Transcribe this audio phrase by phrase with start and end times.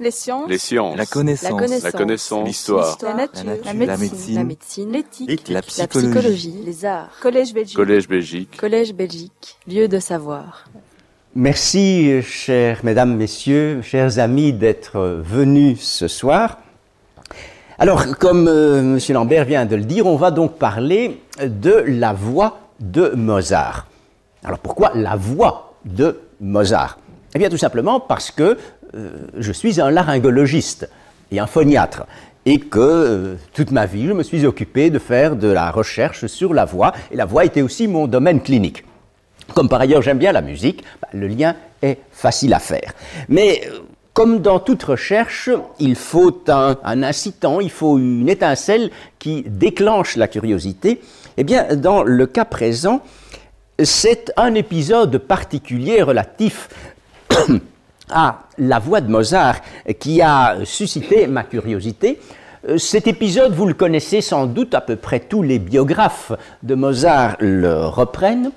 [0.00, 0.48] Les sciences.
[0.48, 0.96] Les sciences.
[0.96, 1.50] La connaissance.
[1.84, 2.40] La connaissance.
[2.40, 2.46] La.
[2.46, 2.98] L'histoire.
[3.02, 3.44] La nature.
[3.44, 3.66] La nature.
[3.66, 4.90] La La médecine.
[4.90, 4.98] La.
[4.98, 5.48] L'éthique.
[5.48, 6.54] La La psychologie.
[6.64, 7.10] Les arts.
[7.20, 7.76] Collège Belgique.
[7.76, 8.56] Collège Belgique.
[8.56, 9.58] Collège Belgique.
[9.68, 10.64] Lieu de savoir.
[11.34, 16.58] Merci, chères mesdames, messieurs, chers amis, d'être venus ce soir.
[17.78, 18.98] Alors, comme euh, M.
[19.10, 23.86] Lambert vient de le dire, on va donc parler de la voix de Mozart.
[24.44, 26.98] Alors, pourquoi la voix de Mozart?
[27.34, 28.58] Eh bien, tout simplement parce que
[28.92, 30.88] je suis un laryngologiste
[31.30, 32.06] et un phoniatre.
[32.46, 36.26] Et que euh, toute ma vie, je me suis occupé de faire de la recherche
[36.26, 36.92] sur la voix.
[37.10, 38.84] Et la voix était aussi mon domaine clinique.
[39.54, 42.92] Comme par ailleurs j'aime bien la musique, bah, le lien est facile à faire.
[43.28, 43.80] Mais euh,
[44.14, 50.16] comme dans toute recherche, il faut un, un incitant, il faut une étincelle qui déclenche
[50.16, 51.00] la curiosité.
[51.36, 53.02] Eh bien, dans le cas présent,
[53.82, 56.68] c'est un épisode particulier relatif
[58.12, 59.60] à la voix de Mozart
[59.98, 62.20] qui a suscité ma curiosité.
[62.68, 66.74] Euh, Cet épisode, vous le connaissez sans doute, à peu près tous les biographes de
[66.74, 68.52] Mozart le reprennent.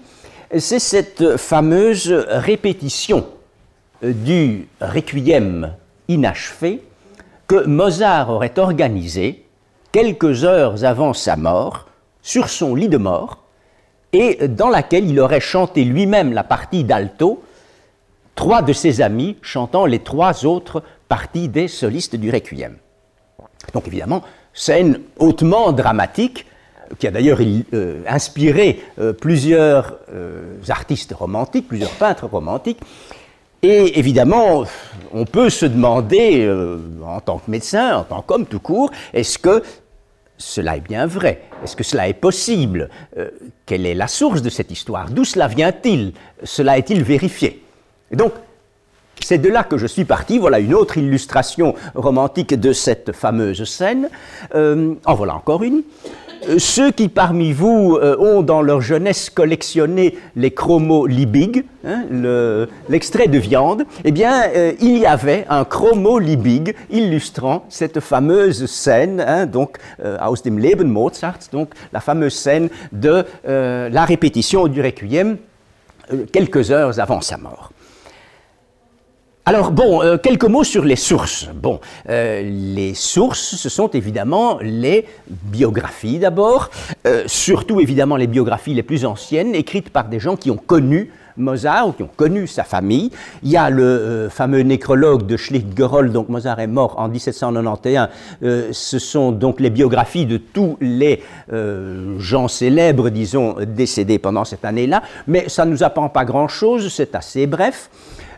[0.57, 3.25] C'est cette fameuse répétition
[4.03, 5.73] euh, du requiem
[6.07, 6.81] inachevé
[7.47, 9.45] que Mozart aurait organisé
[9.91, 11.87] quelques heures avant sa mort
[12.21, 13.43] sur son lit de mort
[14.13, 17.43] et dans laquelle il aurait chanté lui-même la partie d'alto,
[18.35, 22.77] trois de ses amis chantant les trois autres parties des solistes du requiem.
[23.73, 26.45] Donc évidemment, scène hautement dramatique,
[26.99, 32.79] qui a d'ailleurs euh, inspiré euh, plusieurs euh, artistes romantiques, plusieurs peintres romantiques.
[33.61, 34.65] Et évidemment,
[35.13, 36.51] on peut se demander,
[37.01, 39.63] en tant que médecin, en tant qu'homme tout court, est-ce que
[40.37, 41.43] cela est bien vrai?
[41.63, 42.89] Est-ce que cela est possible?
[43.65, 45.09] Quelle est la source de cette histoire?
[45.09, 46.11] D'où cela vient-il?
[46.43, 47.62] Cela est-il vérifié?
[48.15, 48.33] Donc,
[49.21, 50.37] c'est de là que je suis parti.
[50.39, 54.09] Voilà une autre illustration romantique de cette fameuse scène.
[54.55, 55.83] Euh, en voilà encore une.
[56.49, 62.67] Euh, Ceux qui parmi vous euh, ont dans leur jeunesse collectionné les chromolibig, hein, le-
[62.89, 64.43] l'extrait de viande, eh bien,
[64.81, 71.47] il y avait un chromolibig illustrant cette fameuse scène, hein, donc aus dem Leben Mozarts,
[71.53, 75.37] donc la fameuse scène de la répétition du requiem
[76.33, 77.71] quelques heures avant sa mort.
[79.45, 81.49] Alors bon, euh, quelques mots sur les sources.
[81.53, 86.69] Bon, euh, les sources, ce sont évidemment les biographies d'abord,
[87.05, 91.11] euh, surtout évidemment les biographies les plus anciennes, écrites par des gens qui ont connu
[91.35, 93.11] Mozart ou qui ont connu sa famille.
[93.43, 98.07] Il y a le fameux nécrologue de Schlicht-Gerolld, donc Mozart est mort en 1791.
[98.43, 101.21] Euh, ce sont donc les biographies de tous les
[102.17, 107.13] gens célèbres, disons, décédés pendant cette année-là, mais ça ne nous apprend pas grand-chose, c'est
[107.13, 107.89] assez bref.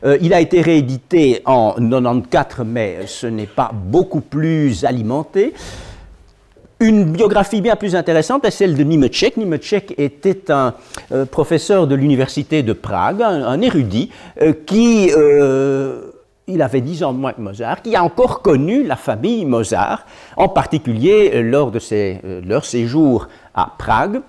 [0.03, 5.53] Euh, il a été réédité en 94, mais ce n'est pas beaucoup plus alimenté.
[6.79, 9.37] Une biographie bien plus intéressante est celle de Nimeček.
[9.37, 10.73] Nimeček était un
[11.11, 14.11] euh, professeur de l'université de Prague, un, érudit,
[14.41, 15.09] euh, qui,
[16.47, 20.05] il avait 10 ans de moins que Mozart, qui a encore connu la famille Mozart,
[20.35, 21.79] en particulier lors de
[22.47, 24.21] leur séjour à Prague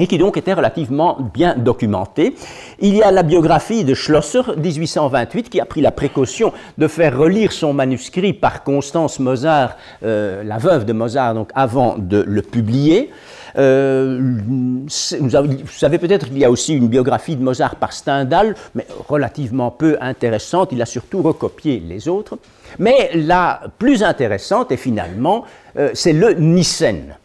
[0.00, 2.34] et qui donc était relativement bien documenté.
[2.80, 7.16] Il y a la biographie de Schlosser, 1828, qui a pris la précaution de faire
[7.16, 12.40] relire son manuscrit par Constance Mozart, euh, la veuve de Mozart, donc avant de le
[12.40, 13.10] publier.
[13.58, 18.86] Euh, vous savez peut-être qu'il y a aussi une biographie de Mozart par Stendhal, mais
[19.08, 20.70] relativement peu intéressante.
[20.72, 22.38] Il a surtout recopié les autres.
[22.78, 25.44] Mais la plus intéressante, est finalement,
[25.76, 27.16] euh, c'est le Nissen.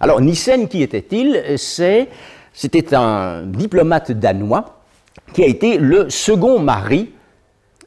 [0.00, 2.08] Alors, Nissen, qui était-il C'est-
[2.52, 4.80] C'était un diplomate danois
[5.32, 7.12] qui a été le second mari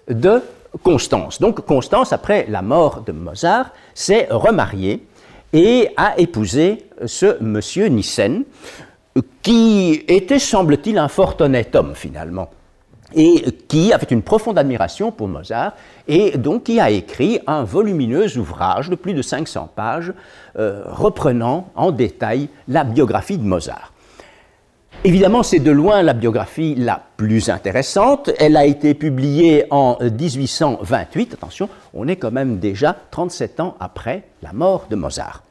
[0.07, 0.41] de
[0.81, 1.41] Constance.
[1.41, 5.06] Donc, Constance, après la mort de Mozart, s'est remariée
[5.51, 8.45] et a épousé ce monsieur Nissen,
[9.41, 12.50] qui était, semble-t-il, un fort honnête homme, finalement
[13.16, 15.74] et qui avait une profonde admiration pour Mozart,
[16.07, 20.13] et donc qui a écrit un volumineux ouvrage de plus de 500 pages
[20.57, 23.94] euh, reprenant en détail la biographie de Mozart.
[25.06, 28.30] Évidemment, c'est de loin la biographie la plus intéressante.
[28.39, 31.33] Elle a été publiée en 1828.
[31.33, 35.43] Attention, on est quand même déjà 37 ans après la mort de Mozart.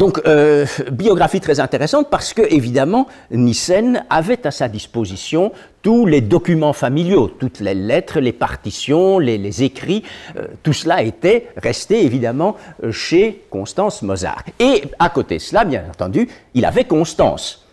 [0.00, 5.52] Donc, euh, biographie très intéressante parce que, évidemment, Nissen avait à sa disposition
[5.82, 10.02] tous les documents familiaux, toutes les lettres, les partitions, les, écrits,
[10.36, 12.56] euh, tout cela était resté, évidemment,
[12.90, 14.44] chez Constance Mozart.
[14.58, 17.66] Et à côté de cela, bien entendu, il avait Constance.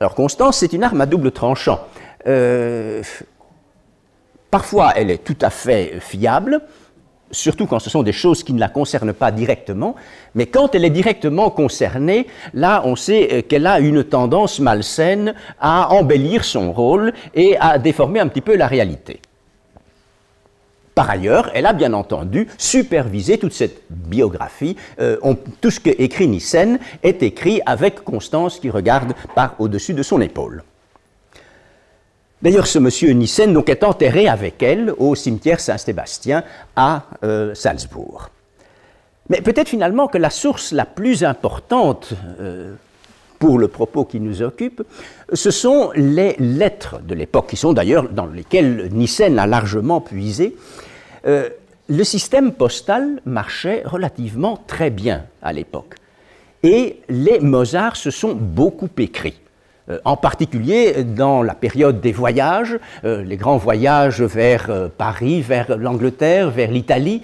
[0.00, 1.78] Alors, Constance, c'est une arme à double tranchant.
[2.26, 3.00] Euh,
[4.50, 6.62] parfois, elle est tout à fait fiable,
[7.30, 9.94] surtout quand ce sont des choses qui ne la concernent pas directement,
[10.34, 15.34] mais quand elle est directement concernée, là on sait euh, qu'elle a une tendance malsaine
[15.60, 19.20] à embellir son rôle et à déformer un petit peu la réalité.
[20.94, 24.76] Par ailleurs, elle a bien entendu supervisé toute cette biographie.
[24.98, 25.16] Euh,
[25.60, 30.64] tout ce qu'écrit Nissen est écrit avec Constance qui regarde par au-dessus de son épaule.
[32.40, 36.44] D'ailleurs, ce monsieur Nissen donc, est enterré avec elle au cimetière Saint-Sébastien
[36.76, 38.30] à euh, Salzbourg.
[39.28, 42.74] Mais peut-être finalement que la source la plus importante euh,
[43.40, 44.82] pour le propos qui nous occupe,
[45.32, 50.56] ce sont les lettres de l'époque, qui sont d'ailleurs dans lesquelles Nissen a largement puisé,
[51.26, 51.48] euh,
[51.88, 55.96] le système postal marchait relativement très bien à l'époque.
[56.62, 59.40] Et les Mozart se sont beaucoup écrits.
[59.90, 65.76] Euh, en particulier dans la période des voyages, euh, les grands voyages vers Paris, vers
[65.76, 67.22] l'Angleterre, vers l'Italie,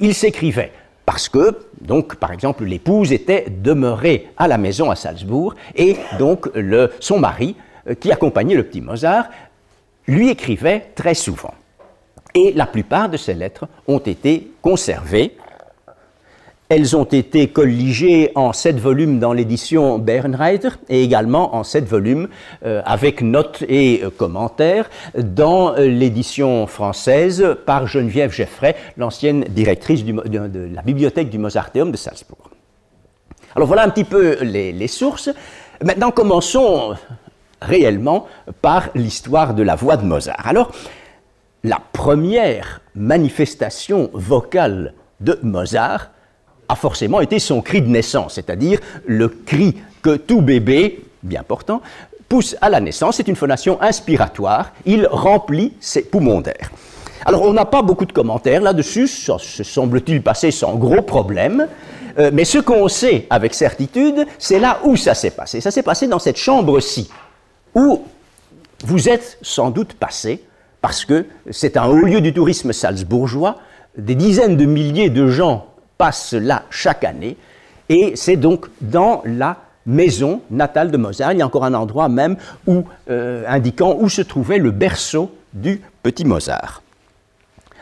[0.00, 0.72] ils s'écrivaient.
[1.04, 6.48] Parce que, donc, par exemple, l'épouse était demeurée à la maison à Salzbourg, et donc
[7.00, 7.56] son mari,
[8.00, 9.26] qui accompagnait le petit Mozart,
[10.06, 11.54] lui écrivait très souvent.
[12.34, 15.36] Et la plupart de ces lettres ont été conservées.
[16.74, 22.28] Elles ont été colligées en sept volumes dans l'édition Bernreiter et également en sept volumes
[22.64, 30.02] euh, avec notes et euh, commentaires dans euh, l'édition française par Geneviève Geffray, l'ancienne directrice
[30.02, 32.48] de, la bibliothèque du Mozarteum de Salzbourg.
[33.54, 35.28] Alors voilà un petit peu les, les sources.
[35.84, 36.94] Maintenant commençons
[37.60, 38.28] réellement
[38.62, 40.46] par l'histoire de la voix de Mozart.
[40.46, 40.72] Alors,
[41.64, 46.08] la première manifestation vocale de Mozart
[46.68, 51.82] a forcément été son cri de naissance, c'est-à-dire le cri que tout bébé, bien portant,
[52.28, 53.16] pousse à la naissance.
[53.16, 56.70] C'est une phonation inspiratoire, il remplit ses poumons d'air.
[57.24, 61.68] Alors on n'a pas beaucoup de commentaires là-dessus, ça se semble-t-il passer sans gros problème,
[62.18, 65.60] euh, mais ce qu'on sait avec certitude, c'est là où ça s'est passé.
[65.60, 67.10] Ça s'est passé dans cette chambre-ci,
[67.74, 68.02] où
[68.84, 70.44] vous êtes sans doute passé
[70.80, 73.58] parce que c'est un haut lieu du tourisme salzbourgeois.
[73.96, 75.66] Des dizaines de milliers de gens
[76.02, 77.36] passent là chaque année,
[77.88, 81.32] et c'est donc dans la maison natale de Mozart.
[81.32, 85.32] Il y a encore un endroit même où, euh, indiquant où se trouvait le berceau
[85.52, 86.82] du petit Mozart.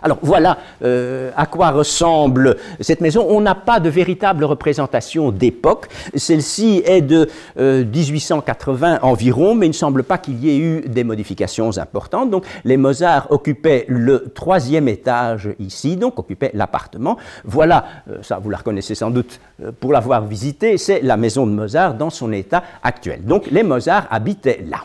[0.02, 3.26] Alors voilà euh, à quoi ressemble cette maison.
[3.29, 5.88] On n'a pas de véritable représentation d'époque.
[6.14, 10.81] Celle-ci est de 1880 euh, environ, mais il ne semble pas qu'il y ait eu
[10.88, 12.31] des modifications importantes.
[12.31, 17.17] Donc les Mozart occupaient le troisième étage ici, donc occupaient l'appartement.
[17.44, 19.41] Voilà, euh, ça vous la reconnaissez sans doute
[19.81, 23.25] pour l'avoir visité, c'est la maison de Mozart dans son état actuel.
[23.25, 24.79] Donc les Mozart habitaient là.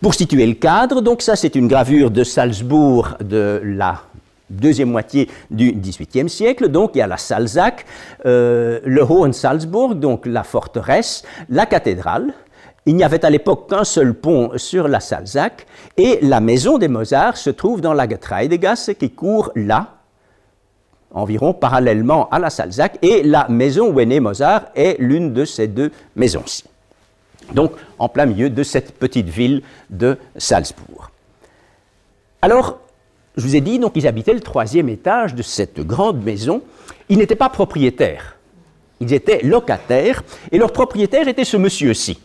[0.00, 4.00] Pour situer le cadre, donc ça c'est une gravure de Salzbourg de la
[4.48, 6.68] deuxième moitié du XVIIIe siècle.
[6.68, 7.84] Donc il y a la Salzach,
[8.24, 12.32] euh, le Hohensalzburg, donc la forteresse, la cathédrale.
[12.86, 15.66] Il n'y avait à l'époque qu'un seul pont sur la Salzach
[15.98, 19.98] et la maison des Mozart se trouve dans la Getreidegasse qui court là,
[21.10, 25.44] environ parallèlement à la Salzach, et la maison où est né Mozart est l'une de
[25.44, 26.64] ces deux maisons-ci
[27.54, 31.10] donc en plein milieu de cette petite ville de Salzbourg.
[32.42, 32.78] Alors,
[33.36, 36.62] je vous ai dit, donc ils habitaient le troisième étage de cette grande maison.
[37.08, 38.36] Ils n'étaient pas propriétaires,
[39.00, 42.20] ils étaient locataires, et leur propriétaire était ce monsieur-ci,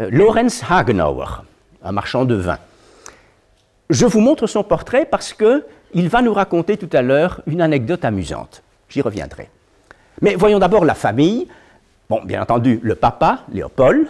[0.00, 1.44] euh, Lorenz Hagenauer,
[1.82, 2.58] un marchand de vin.
[3.88, 8.04] Je vous montre son portrait parce qu'il va nous raconter tout à l'heure une anecdote
[8.04, 8.62] amusante.
[8.88, 9.48] J'y reviendrai.
[10.22, 11.46] Mais voyons d'abord la famille.
[12.08, 14.06] Bon, bien entendu, le papa, Léopold,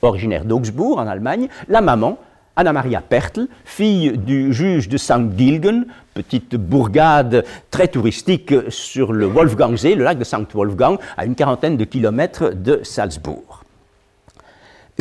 [0.00, 2.18] originaire d'Augsbourg, en Allemagne, la maman,
[2.56, 5.36] Anna-Maria Pertl, fille du juge de St.
[5.36, 5.84] Gilgen,
[6.14, 10.50] petite bourgade très touristique sur le Wolfgangsee, le lac de St.
[10.54, 13.64] Wolfgang, à une quarantaine de kilomètres de Salzbourg.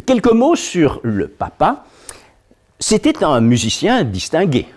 [0.05, 1.85] Quelques mots sur le papa.
[2.79, 4.67] C'était un musicien distingué,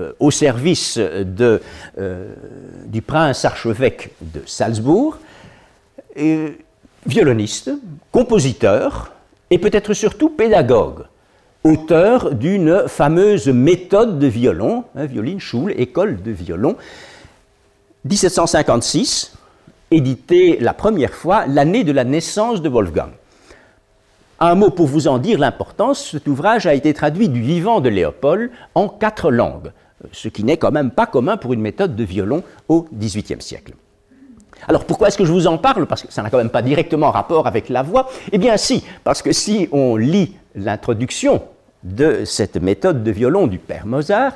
[0.00, 1.58] euh, au service euh,
[2.86, 5.18] du prince archevêque de Salzbourg
[7.06, 7.70] violoniste,
[8.12, 9.12] compositeur
[9.50, 11.04] et peut-être surtout pédagogue,
[11.64, 15.06] auteur d'une fameuse méthode de violon, hein,
[15.38, 16.76] Schule, école de violon,
[18.04, 19.34] 1756,
[19.90, 23.10] édité la première fois l'année de la naissance de Wolfgang.
[24.38, 27.88] Un mot pour vous en dire l'importance, cet ouvrage a été traduit du vivant de
[27.88, 29.72] Léopold en quatre langues,
[30.12, 33.72] ce qui n'est quand même pas commun pour une méthode de violon au XVIIIe siècle.
[34.68, 35.86] Alors pourquoi est-ce que je vous en parle?
[35.86, 38.08] Parce que ça n'a quand même pas directement rapport avec la voix.
[38.32, 41.42] Eh bien si, parce que si on lit l'introduction
[41.82, 44.32] de cette méthode de violon du père Mozart,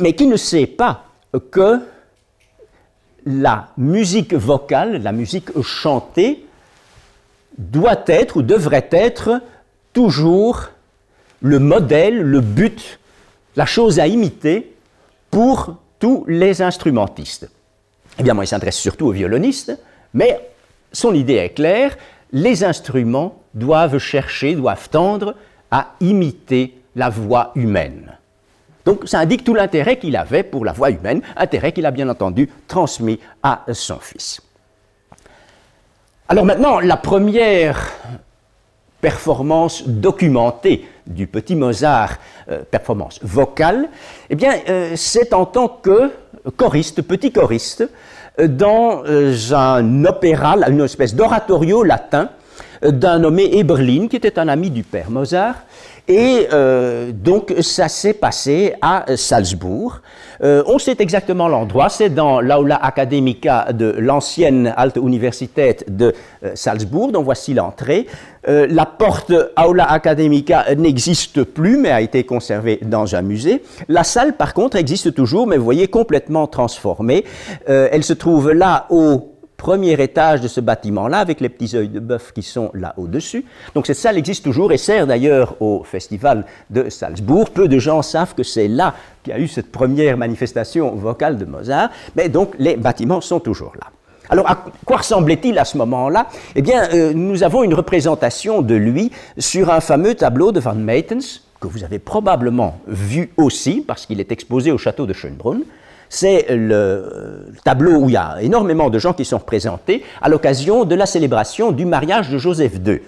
[0.00, 1.04] mais qui ne sait pas
[1.50, 1.80] que
[3.24, 6.46] la musique vocale, la musique chantée,
[7.58, 9.40] doit être ou devrait être
[9.92, 10.68] toujours
[11.40, 13.00] le modèle, le but,
[13.56, 14.74] la chose à imiter
[15.30, 17.50] pour tous les instrumentistes.
[18.18, 19.78] Évidemment, il s'intéresse surtout aux violonistes,
[20.14, 20.50] mais
[20.92, 21.96] son idée est claire,
[22.32, 25.34] les instruments doivent chercher, doivent tendre
[25.70, 28.16] à imiter la voix humaine.
[28.84, 32.08] Donc ça indique tout l'intérêt qu'il avait pour la voix humaine, intérêt qu'il a bien
[32.08, 34.40] entendu transmis à son fils.
[36.28, 37.92] Alors maintenant, la première
[39.00, 42.18] performance documentée du petit Mozart,
[42.48, 43.88] euh, performance vocale,
[44.30, 46.10] eh bien, euh, c'est en tant que
[46.56, 47.88] choriste, petit choriste,
[48.38, 49.02] euh, dans
[49.52, 52.30] un opéra, une espèce d'oratorio latin
[52.82, 55.56] d'un nommé Eberlin, qui était un ami du père Mozart,
[56.08, 60.00] et euh, donc, ça s'est passé à Salzbourg.
[60.42, 66.14] Euh, on sait exactement l'endroit, c'est dans l'Aula Academica de l'ancienne Alte Universität de
[66.44, 68.06] euh, Salzbourg, dont voici l'entrée.
[68.46, 73.60] la porte Aula Academica n'existe plus, mais a été conservée dans un musée.
[73.88, 77.24] La salle, par contre, existe toujours, mais vous voyez, complètement transformée.
[77.66, 79.35] elle se trouve là au
[79.66, 83.44] premier étage de ce bâtiment-là, avec les petits œils de bœuf qui sont là au-dessus.
[83.74, 87.50] Donc cette salle existe toujours et sert d'ailleurs au festival de Salzbourg.
[87.50, 88.94] Peu de gens savent que c'est là
[89.24, 93.40] qu'il y a eu cette première manifestation vocale de Mozart, mais donc les bâtiments sont
[93.40, 93.88] toujours là.
[94.28, 96.28] Alors, à quoi ressemblait-il à ce moment-là?
[96.54, 100.76] Eh bien, euh, nous avons une représentation de lui sur un fameux tableau de Van
[100.76, 105.64] Meitens, que vous avez probablement vu aussi, parce qu'il est exposé au château de Schönbrunn.
[106.16, 110.86] C'est le tableau où il y a énormément de gens qui sont représentés à l'occasion
[110.86, 113.02] de la célébration du mariage de Joseph II,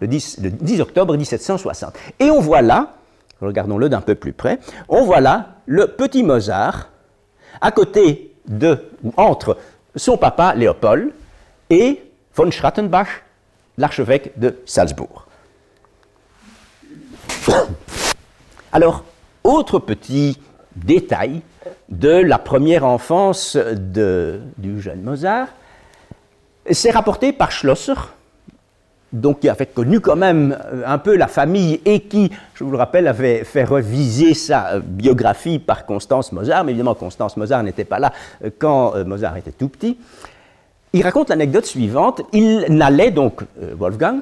[0.00, 1.94] le 10, octobre 1760.
[2.20, 2.92] Et on voit là,
[3.40, 4.58] regardons-le d'un peu plus près,
[4.90, 6.90] on voit là le petit Mozart
[7.62, 9.56] à côté de, ou entre
[9.96, 11.10] son papa Léopold
[11.70, 12.02] et
[12.34, 13.22] von Schrattenbach,
[13.78, 15.26] l'archevêque de Salzbourg.
[18.72, 19.04] Alors,
[19.42, 20.38] autre petit
[20.76, 21.40] détail
[21.88, 25.48] de la première enfance du jeune Mozart.
[26.70, 27.94] C'est rapporté par Schlosser,
[29.12, 32.70] donc qui avait connu quand même euh, un peu la famille et qui, je vous
[32.70, 37.62] le rappelle, avait fait reviser sa euh, biographie par Constance Mozart, mais évidemment Constance Mozart
[37.62, 38.12] n'était pas là
[38.44, 39.98] euh, quand Mozart était tout petit.
[40.94, 44.20] Il raconte l'anecdote suivante, il n'allait donc, Wolfgang,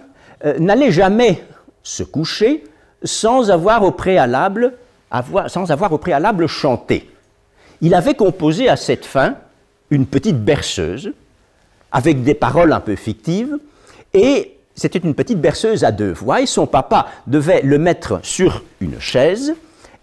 [0.61, 1.43] n'allait jamais
[1.83, 2.63] se coucher
[3.03, 4.75] sans avoir au préalable,
[5.49, 7.11] sans avoir au préalable chanté
[7.81, 9.37] il avait composé à cette fin
[9.91, 11.13] une petite berceuse
[11.93, 13.59] avec des paroles un peu fictives
[14.13, 18.63] et c'était une petite berceuse à deux voix et son papa devait le mettre sur
[18.81, 19.55] une chaise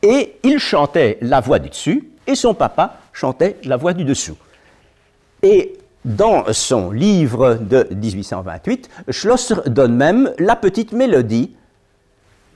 [0.04, 4.38] et il chantait la voix du dessus et son papa chantait la voix du dessous.
[5.42, 11.56] Et dans son livre de 1828, Schlosser donne même la petite mélodie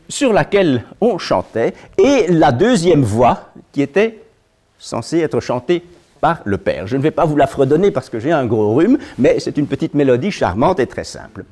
[0.10, 4.20] sur laquelle on chantait et la deuxième voix qui était
[4.82, 5.84] censé être chanté
[6.20, 6.88] par le Père.
[6.88, 9.58] Je ne vais pas vous la fredonner parce que j'ai un gros rhume, mais c'est
[9.58, 11.46] une petite mélodie charmante et très simple.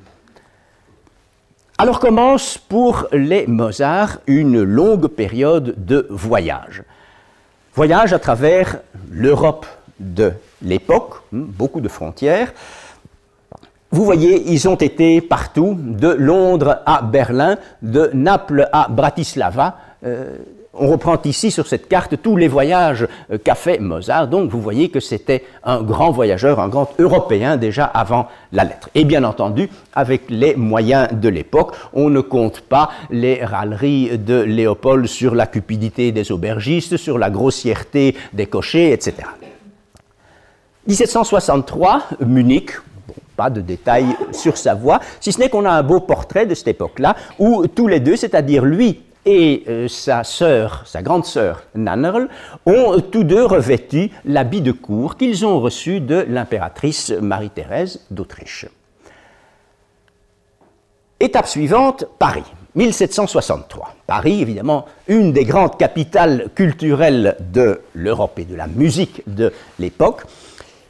[1.77, 6.83] Alors commence pour les Mozart une longue période de voyage.
[7.73, 8.79] Voyage à travers
[9.11, 9.65] l'Europe
[9.99, 12.51] de l'époque, hmm, beaucoup de frontières.
[13.91, 19.77] Vous voyez, ils ont été partout, de Londres à Berlin, de Naples à Bratislava.
[20.05, 20.37] Euh,
[20.79, 24.61] on reprend ici sur cette carte tous les voyages euh, qu'a fait Mozart, donc vous
[24.61, 28.89] voyez que c'était un grand voyageur, un grand Européen déjà avant la lettre.
[28.95, 34.41] Et bien entendu, avec les moyens de l'époque, on ne compte pas les râleries de
[34.41, 39.15] Léopold sur la cupidité des aubergistes, sur la grossièreté des cochers, etc.
[40.87, 42.71] 1763, Munich,
[43.35, 46.55] pas de détails sur sa voix, si ce n'est qu'on a un beau portrait de
[46.55, 51.63] cette époque-là, où tous les deux, c'est-à-dire lui et euh, sa sœur, sa grande sœur
[51.75, 52.29] Nannerl,
[52.65, 58.65] ont tous deux revêtu l'habit de cour qu'ils ont reçu de l'impératrice Marie-Thérèse d'Autriche.
[61.19, 62.45] Étape suivante, Paris,
[62.75, 63.95] 1763.
[64.07, 70.21] Paris, évidemment, une des grandes capitales culturelles de l'Europe et de la musique de l'époque.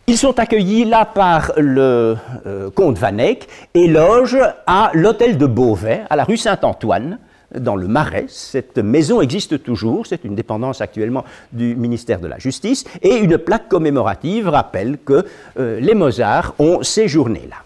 [0.05, 5.45] Ils sont accueillis là par le euh, comte Van Eyck et logent à l'hôtel de
[5.45, 7.19] Beauvais, à la rue Saint-Antoine,
[7.55, 8.25] dans le Marais.
[8.27, 13.37] Cette maison existe toujours, c'est une dépendance actuellement du ministère de la Justice, et une
[13.37, 15.25] plaque commémorative rappelle que
[15.59, 17.57] euh, les Mozart ont séjourné là.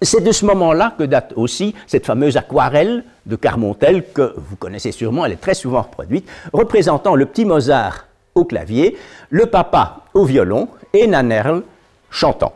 [0.00, 4.92] C'est de ce moment-là que date aussi cette fameuse aquarelle de Carmontel que vous connaissez
[4.92, 8.96] sûrement, elle est très souvent reproduite, représentant le petit Mozart au clavier,
[9.30, 11.62] le papa au violon et Nannerl
[12.10, 12.54] chantant.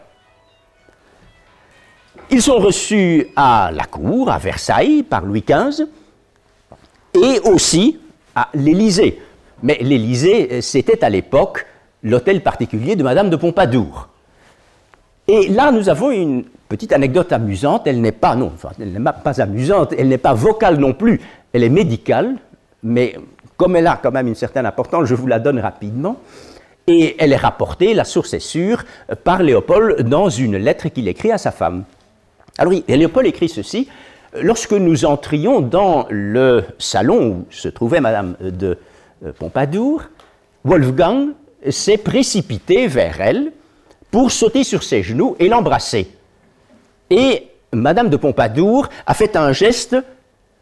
[2.31, 5.87] Ils sont reçus à la cour, à Versailles, par Louis XV,
[7.15, 7.99] et aussi
[8.35, 9.21] à l'Élysée.
[9.63, 11.67] Mais l'Élysée, c'était à l'époque
[12.03, 14.09] l'hôtel particulier de Madame de Pompadour.
[15.29, 17.87] Et là, nous avons une petite anecdote amusante.
[17.87, 21.21] Elle n'est pas, non, enfin, elle n'est pas amusante, elle n'est pas vocale non plus.
[21.53, 22.37] Elle est médicale,
[22.83, 23.15] mais
[23.57, 26.17] comme elle a quand même une certaine importance, je vous la donne rapidement.
[26.89, 28.85] Et elle est rapportée, la source est sûre,
[29.23, 31.85] par Léopold dans une lettre qu'il écrit à sa femme.
[32.59, 33.89] Alors Léopold écrit ceci.
[34.41, 38.79] Lorsque nous entrions dans le salon où se trouvait Madame de
[39.39, 40.05] Pompadour,
[40.65, 41.33] Wolfgang
[41.69, 43.53] s'est précipité vers elle
[44.11, 46.11] pour sauter sur ses genoux et l'embrasser.
[47.11, 49.97] Et Madame de Pompadour a fait un geste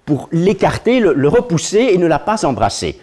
[0.04, 3.00] pour l'écarter, le, repousser et ne l'a pas embrassé.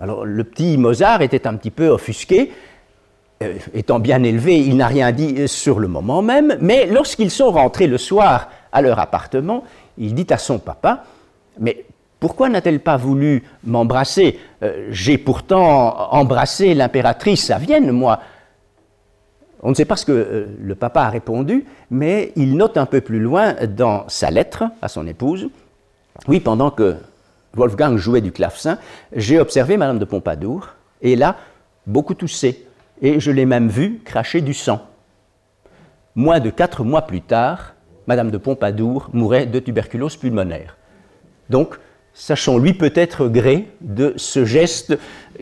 [0.00, 2.52] Alors le petit Mozart était un petit peu offusqué,
[3.42, 7.50] euh, étant bien élevé, il n'a rien dit sur le moment même, mais lorsqu'ils sont
[7.50, 9.64] rentrés le soir à leur appartement,
[9.98, 11.04] il dit à son papa,
[11.58, 11.84] mais
[12.18, 14.38] pourquoi n'a-t-elle pas voulu m'embrasser?
[14.62, 18.20] Euh, J'ai pourtant embrassé l'impératrice à Vienne, moi.
[19.62, 22.86] On ne sait pas ce que euh, le papa a répondu, mais il note un
[22.86, 25.48] peu plus loin dans sa lettre à son épouse,
[26.28, 26.96] oui, pendant que
[27.54, 28.78] Wolfgang jouait du clavecin,
[29.14, 30.68] j'ai observé Madame de Pompadour,
[31.02, 31.36] et là,
[31.86, 32.66] beaucoup toussé,
[33.00, 34.86] et je l'ai même vue cracher du sang.
[36.14, 37.74] Moins de quatre mois plus tard,
[38.10, 40.76] Madame de Pompadour mourait de tuberculose pulmonaire.
[41.48, 41.76] Donc,
[42.12, 44.98] sachons-lui peut-être gré de ce geste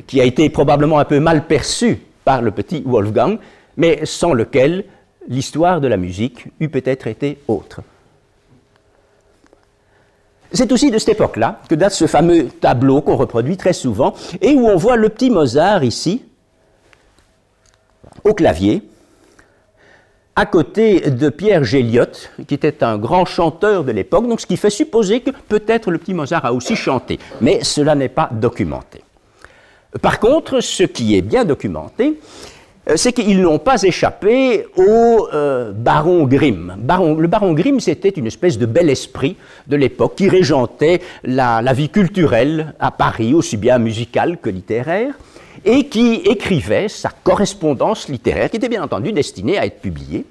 [0.06, 3.38] qui a été probablement un peu mal perçu par le petit Wolfgang,
[3.78, 4.84] mais sans lequel
[5.28, 7.80] l'histoire de la musique eût peut-être été autre.
[10.52, 14.52] C'est aussi de cette époque-là que date ce fameux tableau qu'on reproduit très souvent et
[14.54, 16.22] où on voit le petit Mozart ici,
[18.25, 18.82] au clavier,
[20.38, 24.57] à côté de Pierre Géliot, qui était un grand chanteur de l'époque, donc ce qui
[24.57, 29.03] fait supposer que peut-être le petit Mozart a aussi chanté, mais cela n'est pas documenté.
[30.01, 32.20] Par contre, ce qui est bien documenté,
[32.88, 36.77] euh, c'est qu'ils n'ont pas échappé au euh, baron Grimm.
[36.87, 39.35] le baron Grimm, c'était une espèce de bel esprit
[39.66, 45.14] de l'époque qui régentait la, vie culturelle à Paris, aussi bien musicale que littéraire,
[45.68, 50.26] et qui écrivait sa correspondance littéraire, qui était bien entendu destinée à être publiée,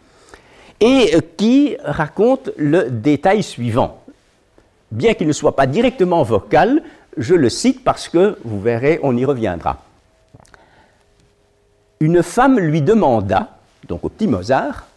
[0.82, 4.02] et euh, qui raconte le détail suivant.
[4.92, 6.84] Bien qu'il ne soit pas directement vocal,
[7.16, 9.82] je le cite parce que, vous verrez, on y reviendra
[12.00, 14.88] une femme lui demanda, donc au petit Mozart,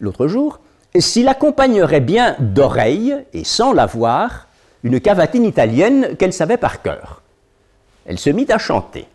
[0.00, 0.60] l'autre jour,
[0.98, 4.48] s'il accompagnerait bien d'oreille et sans la voir
[4.82, 7.22] une cavatine italienne qu'elle savait par cœur.
[8.06, 9.06] Elle se mit à chanter.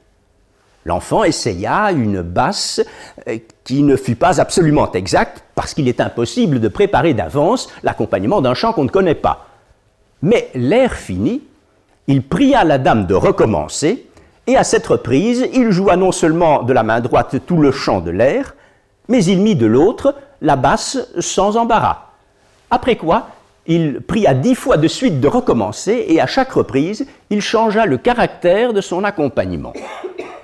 [0.85, 2.79] L'enfant essaya une basse
[3.27, 8.41] euh, qui ne fut pas absolument exacte parce qu'il est impossible de préparer d'avance l'accompagnement
[8.41, 9.47] d'un chant qu'on ne connaît pas.
[10.21, 11.41] Mais l'air fini,
[12.07, 14.05] il pria la dame de recommencer
[14.45, 17.99] et à cette reprise, il joua non seulement de la main droite tout le chant
[17.99, 18.53] de l'air,
[19.07, 22.09] mais il mit de l'autre la basse sans embarras.
[22.69, 23.29] Après quoi,
[23.65, 27.97] il pria dix fois de suite de recommencer et à chaque reprise, il changea le
[27.97, 29.73] caractère de son accompagnement.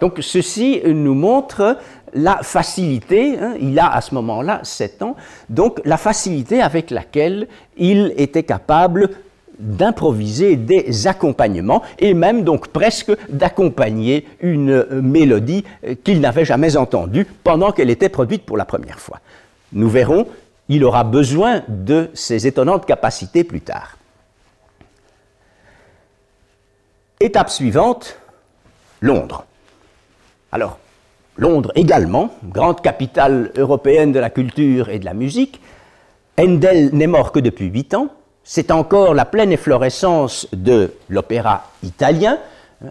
[0.02, 1.78] Donc ceci nous montre
[2.14, 5.16] la facilité, hein, il a à ce moment-là 7 ans,
[5.48, 9.12] donc la facilité avec laquelle il était capable
[9.60, 15.64] d'improviser des accompagnements et même donc presque d'accompagner une mélodie
[16.04, 19.20] qu'il n'avait jamais entendue pendant qu'elle était produite pour la première fois.
[19.72, 20.26] Nous verrons,
[20.68, 23.98] il aura besoin de ces étonnantes capacités plus tard.
[27.20, 28.18] Étape suivante,
[29.00, 29.46] Londres.
[30.52, 30.78] Alors,
[31.38, 35.62] Londres également, grande capitale européenne de la culture et de la musique.
[36.38, 38.10] Handel n'est mort que depuis huit ans,
[38.44, 42.38] c'est encore la pleine efflorescence de l'opéra italien,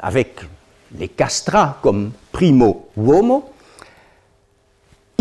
[0.00, 0.40] avec
[0.98, 3.50] les castrats comme primo uomo.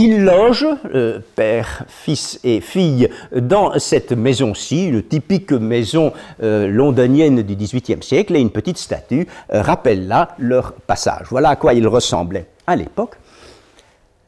[0.02, 7.42] Il loge, euh, père, fils et fille, dans cette maison-ci, une typique maison euh, londonienne
[7.42, 11.28] du XVIIIe siècle, et une petite statue euh, rappelle là leur passage.
[11.30, 13.18] Voilà à quoi ils ressemblaient à l'époque.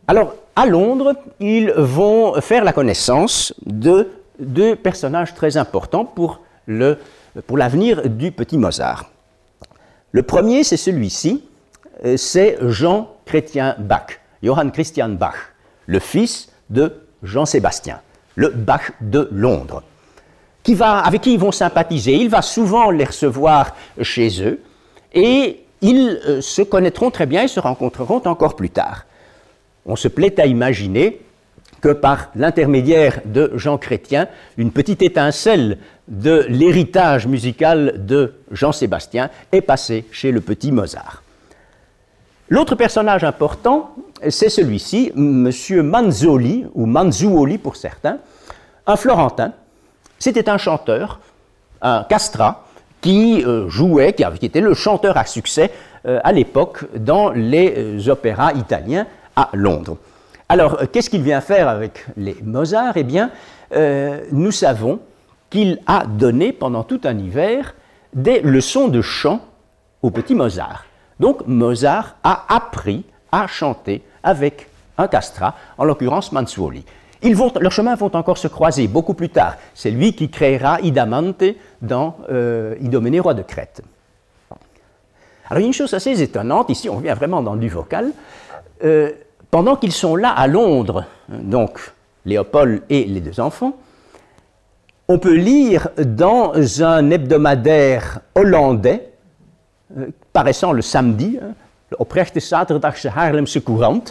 [0.07, 8.09] Alors, à Londres, ils vont faire la connaissance de deux personnages très importants pour l'avenir
[8.09, 9.09] du petit Mozart.
[10.11, 11.45] Le premier, c'est celui-ci,
[12.17, 15.50] c'est Jean Chrétien Bach, Johann Christian Bach,
[15.91, 17.99] le fils de Jean-Sébastien,
[18.35, 19.83] le Bach de Londres,
[20.63, 22.13] qui va, avec qui ils vont sympathiser.
[22.13, 24.61] Il va souvent les recevoir chez eux
[25.13, 29.05] et ils euh, se connaîtront très bien et se rencontreront encore plus tard.
[29.85, 31.19] On se plaît à imaginer
[31.81, 35.77] que par l'intermédiaire de Jean Chrétien, une petite étincelle
[36.07, 41.21] de l'héritage musical de Jean-Sébastien est passée chez le petit Mozart.
[42.51, 43.95] L'autre personnage important,
[44.27, 45.49] c'est celui-ci, M.
[45.83, 48.17] Manzoli, ou Manzuoli pour certains,
[48.85, 49.53] un Florentin.
[50.19, 51.21] C'était un chanteur,
[51.81, 52.65] un castrat,
[52.99, 55.71] qui euh, jouait, qui, était le chanteur à succès
[56.05, 59.95] euh, à l'époque dans les euh, opéras italiens à Londres.
[60.49, 63.31] Alors, qu'est-ce qu'il vient faire avec les Mozart Eh bien,
[64.33, 64.99] nous savons
[65.49, 67.75] qu'il a donné pendant tout un hiver
[68.13, 69.39] des leçons de chant
[70.01, 70.83] au petit Mozart.
[71.21, 76.83] Donc, Mozart a appris à chanter avec un castrat, en l'occurrence Manzuoli.
[77.21, 79.53] Ils vont, leurs chemins vont encore se croiser beaucoup plus tard.
[79.75, 81.43] C'est lui qui créera Idamante
[81.79, 82.73] dans euh,
[83.21, 83.83] roi de Crète.
[85.47, 88.13] Alors, une chose assez étonnante, ici on revient vraiment dans du vocal.
[88.83, 89.11] Euh,
[89.51, 91.93] pendant qu'ils sont là à Londres, donc
[92.25, 93.73] Léopold et les deux enfants,
[95.07, 99.10] on peut lire dans un hebdomadaire hollandais,
[100.33, 101.53] paraissant le samedi, hein,
[101.99, 104.03] Oprechte Zaterdagse Haarlemse Courant,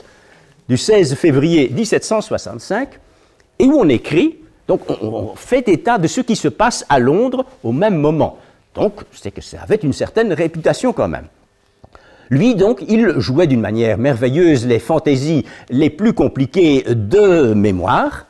[0.69, 2.89] du 16 février 1765,
[3.59, 4.39] et où on écrit,
[4.69, 8.39] donc on, fait état de ce qui se passe à Londres au même moment.
[8.75, 11.27] Donc c'est que ça avait une certaine réputation quand même.
[12.31, 18.27] Lui, donc, il jouait d'une manière merveilleuse les fantaisies les plus compliquées de mémoire.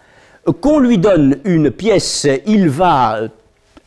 [0.62, 3.20] Qu'on lui donne une pièce, il va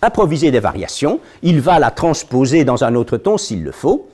[0.03, 4.07] improviser des variations, il va la transposer dans un autre ton s'il le faut.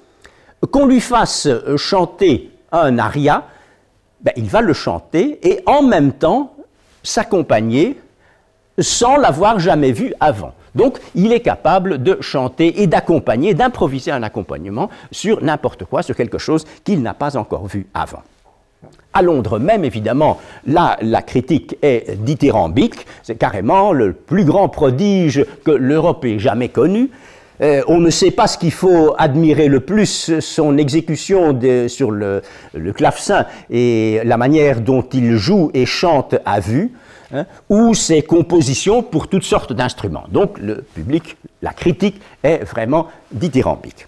[0.72, 1.48] Qu'on lui fasse
[1.78, 3.46] chanter un aria,
[4.22, 6.54] ben, il va le chanter et en même temps
[7.04, 7.98] s'accompagner
[8.78, 10.54] sans l'avoir jamais vu avant.
[10.76, 16.16] Donc, il est capable de chanter et d'accompagner, d'improviser un accompagnement sur n'importe quoi, sur
[16.16, 18.24] quelque chose qu'il n'a pas encore vu avant.
[19.14, 23.08] À Londres même, évidemment, là, la critique est dithyrambique.
[23.24, 27.10] C'est carrément le plus grand prodige que l'Europe ait jamais connu.
[27.62, 32.42] Euh, on ne sait pas ce qu'il faut admirer le plus, son exécution sur le,
[32.96, 36.92] clavecin et la manière dont il joue et chante à vue,
[37.34, 40.26] hein, ou ses compositions pour toutes sortes d'instruments.
[40.30, 44.08] Donc le public, la critique est vraiment dithyrambique.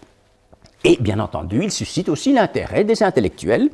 [0.83, 3.69] Et bien entendu, il suscite aussi l'intérêt des intellectuels,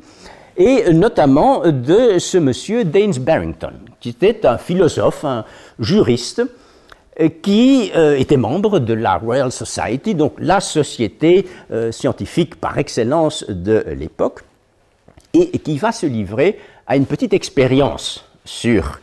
[0.58, 5.44] et notamment de ce monsieur Daines Barrington, qui était un philosophe, un
[5.78, 6.42] juriste,
[7.20, 12.76] euh, qui euh, était membre de la Royal Society, donc la société euh, scientifique par
[12.76, 14.40] excellence de l'époque,
[15.32, 18.98] et, qui va se livrer à une petite expérience sur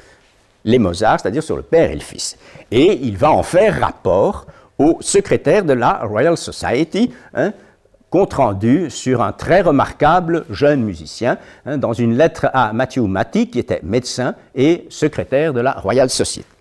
[0.65, 2.37] les Mozart, c'est-à-dire sur le père et le fils.
[2.71, 4.45] Et il va en faire rapport
[4.77, 7.53] au secrétaire de la Royal Society, hein,
[8.15, 13.49] compte rendu sur un très remarquable jeune musicien, hein, dans une lettre à Matthew Matty,
[13.49, 16.55] qui était médecin et secrétaire de la Royal Society.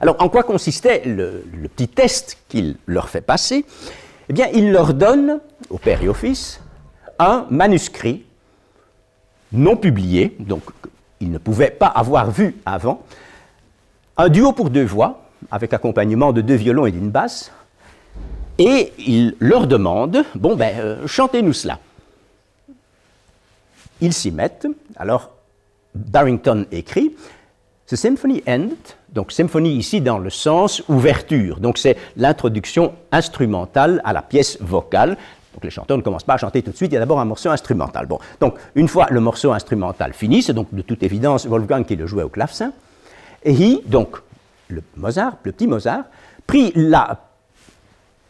[0.00, 1.42] Alors, en quoi consistait le,
[1.74, 3.64] petit test qu'il leur fait passer?
[4.28, 6.60] Eh bien, il leur donne, au père et au fils,
[7.18, 8.24] un manuscrit
[9.50, 10.62] non publié, donc
[11.18, 13.02] ils ne pouvaient pas avoir vu avant,
[14.16, 17.50] un duo pour deux voix, avec accompagnement de deux violons et d'une basse,
[18.60, 21.78] et il leur demande, bon ben, euh, chantez-nous cela.
[24.02, 25.30] Ils s'y mettent, alors
[25.94, 27.16] Barrington écrit,
[27.86, 28.76] The symphony ended,
[29.08, 35.16] donc symphonie ici dans le sens ouverture, donc c'est l'introduction instrumentale à la pièce vocale.
[35.54, 37.18] Donc les chanteurs ne commencent pas à chanter tout de suite, il y a d'abord
[37.18, 38.06] un morceau instrumental.
[38.06, 41.96] Bon, donc une fois le morceau instrumental fini, c'est donc de toute évidence Wolfgang qui
[41.96, 42.72] le jouait au clavecin,
[43.42, 44.18] et il, donc
[44.96, 46.04] Mozart, le petit Mozart,
[46.46, 47.29] prit la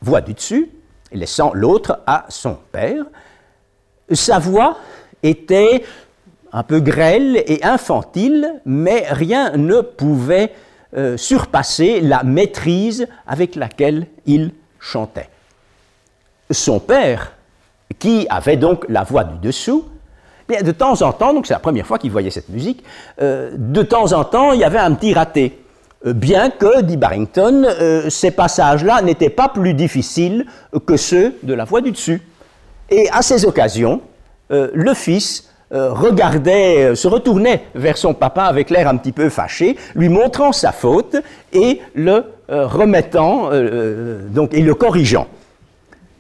[0.03, 0.71] voix du dessus,
[1.13, 3.05] laissant l'autre à son père.
[4.11, 4.79] Sa voix
[5.23, 5.85] était
[6.53, 10.53] un peu grêle et infantile, mais rien ne pouvait
[10.97, 15.29] euh, surpasser la maîtrise avec laquelle il chantait.
[16.51, 17.33] Son père,
[17.99, 19.85] qui avait donc la voix du dessous,
[20.49, 22.83] bien, de temps en temps, donc c'est la première fois qu'il voyait cette musique,
[23.21, 25.60] euh, de temps en temps, il y avait un petit raté.
[26.07, 27.67] Euh, bien que, dit Barrington,
[28.09, 30.47] ces passages-là n'étaient pas plus difficiles
[30.87, 32.23] que ceux de la voix du dessus.
[32.91, 34.01] Et à ces occasions,
[34.51, 39.29] le fils euh, regardait, euh, se retournait vers son papa avec l'air un petit peu
[39.29, 41.15] fâché, lui montrant sa faute
[41.53, 43.51] et le euh, remettant,
[44.31, 45.29] donc, et le corrigeant.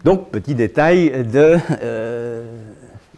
[0.04, 1.58] Donc, petit détail de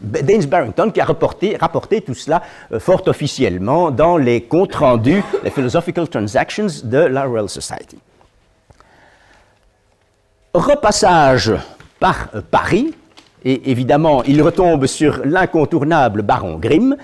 [0.03, 2.41] Daines Barrington qui a rapporté, tout cela
[2.79, 7.97] fort officiellement dans les comptes rendus, les Philosophical Transactions de la Royal Society.
[10.53, 11.53] Repassage
[11.99, 12.93] par Paris,
[13.45, 16.95] et évidemment, il retombe sur l'incontournable baron Grimm,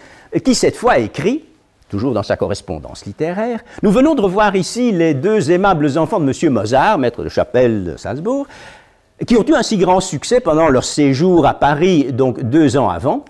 [0.44, 1.46] qui cette fois écrit,
[1.90, 6.32] toujours dans sa correspondance littéraire, Nous venons de revoir ici les deux aimables enfants de
[6.32, 6.54] M.
[6.54, 8.46] Mozart, maître de chapelle de Salzbourg,
[9.26, 12.90] qui ont eu un si grand succès pendant leur séjour à Paris, donc deux ans
[12.90, 13.26] avant.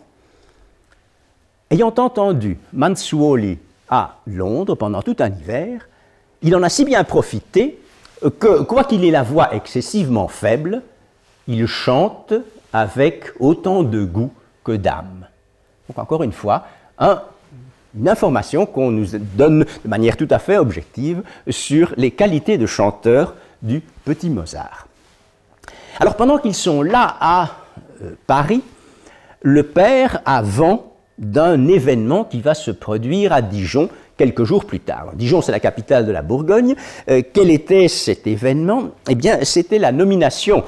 [1.71, 3.57] Ayant entendu Mansuoli
[3.89, 5.87] à Londres pendant tout un hiver,
[6.41, 7.79] il en a si bien profité
[8.39, 10.83] que, quoiqu'il ait la voix excessivement faible,
[11.47, 12.33] il chante
[12.73, 14.31] avec autant de goût
[14.63, 15.27] que d'âme.
[15.87, 16.65] Donc encore une fois,
[16.99, 22.67] une information qu'on nous donne de manière tout à fait objective sur les qualités de
[22.67, 24.88] chanteur du petit Mozart.
[25.99, 27.49] Alors pendant qu'ils sont là à
[28.01, 28.61] euh, Paris,
[29.41, 34.79] le père a vent d'un événement qui va se produire à Dijon quelques jours plus
[34.79, 35.11] tard.
[35.15, 36.75] Dijon, c'est la capitale de la Bourgogne.
[37.09, 38.91] Euh, quel était cet événement?
[39.09, 40.63] Eh bien, c'était la nomination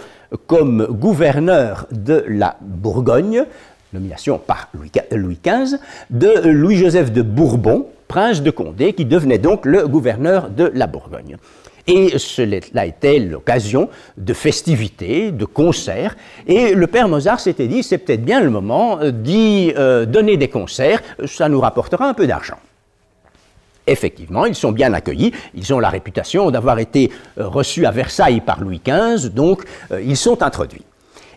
[0.48, 3.46] comme gouverneur de la Bourgogne,
[3.94, 5.78] nomination par Louis XV,
[6.10, 11.38] de Louis-Joseph de Bourbon, prince de Condé, qui devenait donc le gouverneur de la Bourgogne.
[11.88, 16.16] Et cela était l'occasion de festivités, de concerts.
[16.48, 20.48] Et le père Mozart s'était dit, c'est peut-être bien le moment d'y euh, donner des
[20.48, 22.58] concerts, ça nous rapportera un peu d'argent.
[23.88, 28.42] Effectivement, ils sont bien accueillis, ils ont la réputation d'avoir été euh, reçus à Versailles
[28.42, 30.86] par Louis XV, donc euh, ils sont introduits.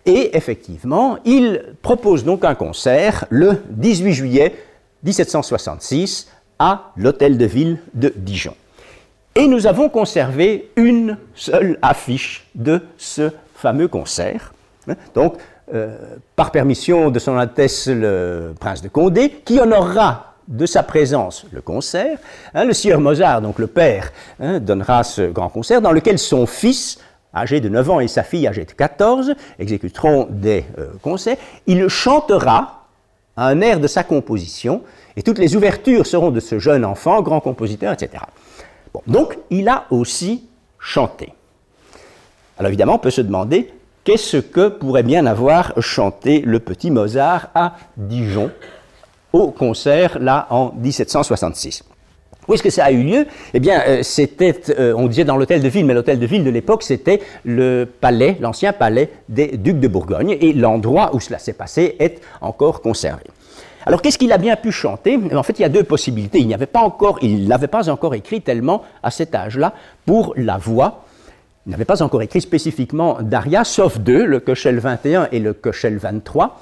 [0.07, 4.55] Et effectivement, il propose donc un concert le 18 juillet
[5.05, 6.29] 1766
[6.59, 8.55] à l'Hôtel de Ville de Dijon.
[9.37, 14.55] Et nous avons conservé une seule affiche de ce fameux concert.
[14.89, 15.39] Hein, donc,
[15.75, 15.97] euh,
[16.37, 21.61] par permission de son Altesse le Prince de Condé, qui honorera de sa présence le
[21.63, 22.19] concert.
[22.55, 26.47] Hein, le sieur Mozart, donc le père, hein, donnera ce grand concert dans lequel son
[26.47, 27.01] fils,
[27.35, 31.39] âgé de 9 ans, et sa fille, âgée de 14, exécuteront des euh, concerts.
[31.67, 32.85] Il chantera
[33.37, 34.83] un air de sa composition,
[35.17, 38.23] et toutes les ouvertures seront de ce jeune enfant, grand compositeur, etc.
[39.07, 41.33] donc, il a aussi chanté.
[42.59, 43.73] Alors évidemment, on peut se demander
[44.05, 48.51] qu'est-ce que pourrait bien avoir chanté le petit Mozart à Dijon
[49.33, 51.83] au concert, là, en 1766.
[52.47, 53.27] Où est-ce que ça a eu lieu?
[53.55, 56.45] Eh bien, euh, c'était, euh, on disait dans l'hôtel de ville, mais l'hôtel de ville
[56.45, 61.39] de l'époque, c'était le palais, l'ancien palais des ducs de Bourgogne, et l'endroit où cela
[61.39, 63.25] s'est passé est encore conservé.
[63.87, 65.19] Alors, qu'est-ce qu'il a bien pu chanter?
[65.35, 66.39] En fait, il y a deux possibilités.
[66.39, 69.75] Il n'avait pas encore, il n'avait pas encore écrit tellement à cet âge-là
[70.07, 71.05] pour la voix.
[71.67, 75.97] Il n'avait pas encore écrit spécifiquement d'aria, sauf deux, le Köchel 21 et le Köchel
[75.97, 76.61] 23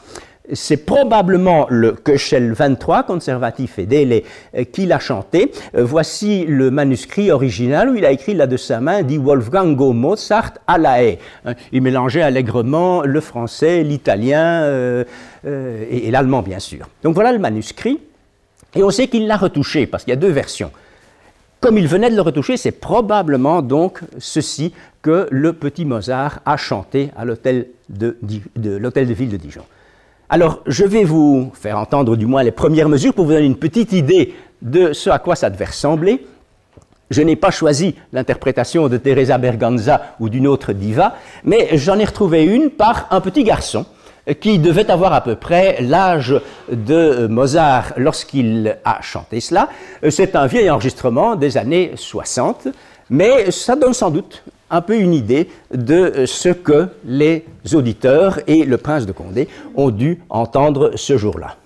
[0.52, 4.24] c'est probablement le Köchel 23, conservatif et délai,
[4.56, 5.52] euh, qui l'a chanté.
[5.76, 9.92] Euh, voici le manuscrit original où il a écrit là de sa main, dit Wolfgango
[9.92, 11.18] Mozart à la haie.
[11.44, 15.04] Hein, il mélangeait allègrement le français, l'italien euh,
[15.44, 16.88] et, l'allemand, bien sûr.
[17.02, 18.00] Donc voilà le manuscrit.
[18.74, 20.72] Et on sait qu'il l'a retouché, parce qu'il y a deux versions.
[21.60, 26.56] Comme il venait de le retoucher, c'est probablement donc ceci que le petit Mozart a
[26.56, 29.62] chanté à l'hôtel de, de, de ville de Dijon.
[30.34, 33.58] Alors, je vais vous faire entendre du moins les premières mesures pour vous donner une
[33.58, 36.24] petite idée de ce à quoi ça devait ressembler.
[37.10, 42.06] Je n'ai pas choisi l'interprétation de Teresa Berganza ou d'une autre diva, mais j'en ai
[42.06, 43.84] retrouvé une par un petit garçon
[44.40, 46.34] qui devait avoir à peu près l'âge
[46.70, 49.68] de Mozart lorsqu'il a chanté cela.
[50.08, 52.68] C'est un vieil enregistrement des années 60,
[53.10, 58.64] mais ça donne sans doute un peu une idée de ce que les auditeurs et
[58.64, 61.56] le prince de Condé ont dû entendre ce jour-là.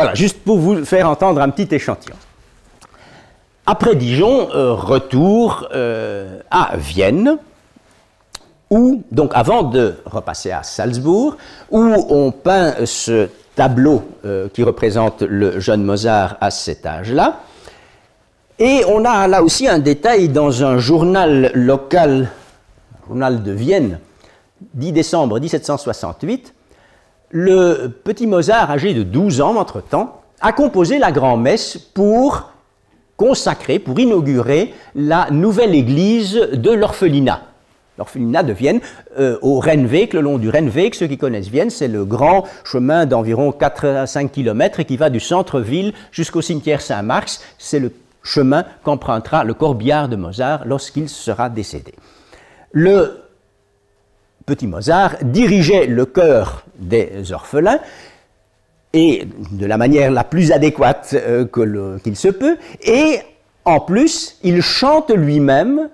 [0.00, 2.16] Voilà, juste pour vous faire entendre un petit échantillon.
[3.66, 7.38] Après Dijon, euh, retour euh, à Vienne,
[8.70, 11.36] où, donc avant de repasser à Salzbourg,
[11.70, 17.40] où on peint ce tableau euh, qui représente le jeune Mozart à cet âge-là.
[18.58, 22.30] Et on a là aussi un détail dans un journal local
[23.06, 23.98] journal de Vienne,
[24.74, 26.54] 10 décembre 1768,
[27.30, 32.50] le petit Mozart, âgé de 12 ans entre-temps, a composé la grand-messe pour
[33.16, 37.42] consacrer, pour inaugurer la nouvelle église de l'orphelinat.
[37.98, 38.80] L'orphelinat de Vienne,
[39.18, 43.04] euh, au Rennweg, le long du Rennweg, ceux qui connaissent Vienne, c'est le grand chemin
[43.04, 47.42] d'environ 4 à 5 km qui va du centre-ville jusqu'au cimetière Saint-Marx.
[47.58, 51.94] C'est le chemin qu'empruntera le corbillard de Mozart lorsqu'il sera décédé.
[54.50, 57.78] Petit Mozart dirigeait le chœur des orphelins
[58.92, 61.46] et de la manière la plus adéquate euh,
[62.02, 63.20] qu'il se peut, et
[63.64, 65.88] en plus, il chante lui-même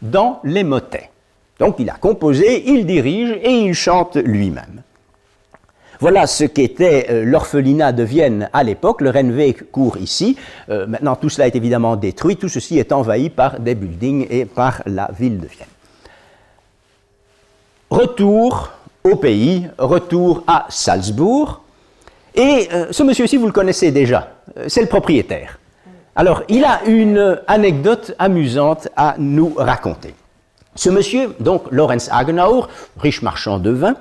[0.00, 1.10] dans les motets.
[1.58, 4.82] Donc il a composé, il dirige et il chante lui-même.
[6.00, 9.02] Voilà ce qu'était euh, l'orphelinat de Vienne à l'époque.
[9.02, 10.36] Le Rennweg court ici.
[10.70, 12.36] Euh, maintenant, tout cela est évidemment détruit.
[12.36, 15.71] Tout ceci est envahi par des buildings et par la ville de Vienne.
[17.92, 18.70] Retour
[19.04, 21.60] au pays, retour à Salzbourg.
[22.34, 25.58] Et euh, ce monsieur-ci, vous le connaissez déjà, euh, c'est le propriétaire.
[26.16, 30.14] Alors, il a une anecdote amusante à nous raconter.
[30.74, 33.94] Ce monsieur, donc Lorenz Hagenauer, riche marchand de vin,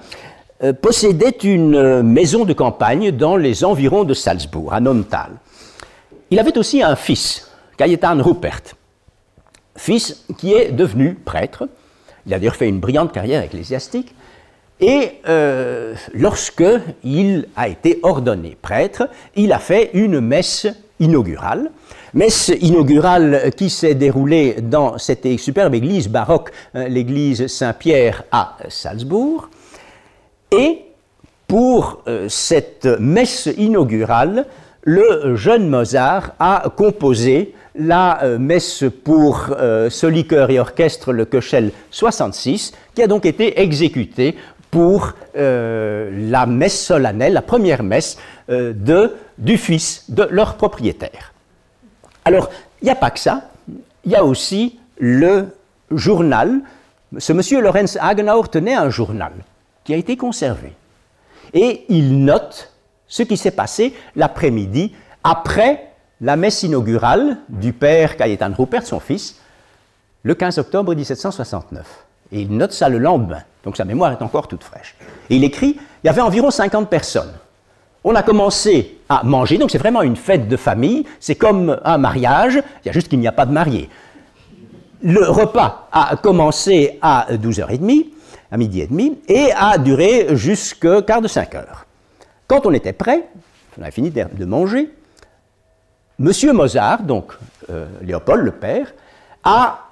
[0.64, 5.32] euh, possédait une maison de campagne dans les environs de Salzbourg, à Nontal.
[6.30, 8.62] Il avait aussi un fils, Cayetan Rupert,
[9.76, 11.68] fils qui est devenu prêtre.
[12.26, 14.14] Il a d'ailleurs fait une brillante carrière ecclésiastique.
[14.80, 16.64] Et euh, lorsque
[17.04, 20.68] il a été ordonné prêtre, il a fait une messe
[21.00, 21.72] inaugurale.
[22.14, 29.50] Messe inaugurale qui s'est déroulée dans cette superbe église baroque, hein, l'église Saint-Pierre à Salzbourg.
[30.52, 30.82] Et
[31.48, 34.46] pour euh, cette messe inaugurale,
[34.84, 41.72] le jeune Mozart a composé la euh, messe pour euh, soliqueur et orchestre, le Köchel
[41.92, 44.36] 66, qui a donc été exécutée
[44.72, 48.18] pour euh, la messe solennelle, la première messe
[48.50, 48.74] euh,
[49.38, 51.34] du fils de leur propriétaire.
[52.24, 52.50] Alors,
[52.82, 53.50] il n'y a pas que ça,
[54.06, 55.48] il y a aussi le
[55.92, 56.62] journal.
[57.18, 59.34] Ce monsieur Lorenz Hagenauer tenait un journal
[59.84, 60.74] qui a été conservé.
[61.54, 62.72] Et il note
[63.08, 65.91] ce qui s'est passé l'après-midi après
[66.22, 69.38] la messe inaugurale du père Cayetan Rupert, son fils,
[70.24, 72.06] le 15 octobre 1769.
[72.32, 73.42] Et il note ça le lendemain.
[73.64, 74.96] Donc sa mémoire est encore toute fraîche.
[75.30, 77.34] Et il écrit, il y avait environ 50 personnes.
[78.04, 81.98] On a commencé à manger, donc c'est vraiment une fête de famille, c'est comme un
[81.98, 83.90] mariage, il y a juste qu'il n'y a pas de marié.
[85.04, 88.08] Le repas a commencé à 12h30,
[88.52, 91.86] à midi et demi, et a duré jusqu'à quart de 5 heures.
[92.48, 93.28] Quand on était prêt,
[93.78, 94.90] on avait fini de manger,
[96.22, 97.34] Monsieur Mozart, donc
[97.72, 98.94] euh, Léopold le père,
[99.44, 99.88] a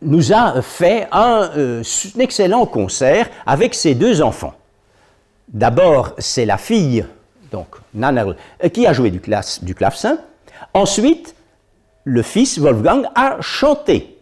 [0.00, 4.54] nous a fait euh, un, excellent concert avec ses deux enfants.
[5.48, 7.04] D'abord, c'est la fille,
[7.50, 8.34] donc Nannerl,
[8.64, 9.20] euh, qui a joué du,
[9.60, 10.16] du clavecin.
[10.72, 11.34] Ensuite,
[12.04, 14.18] le fils Wolfgang a chanté.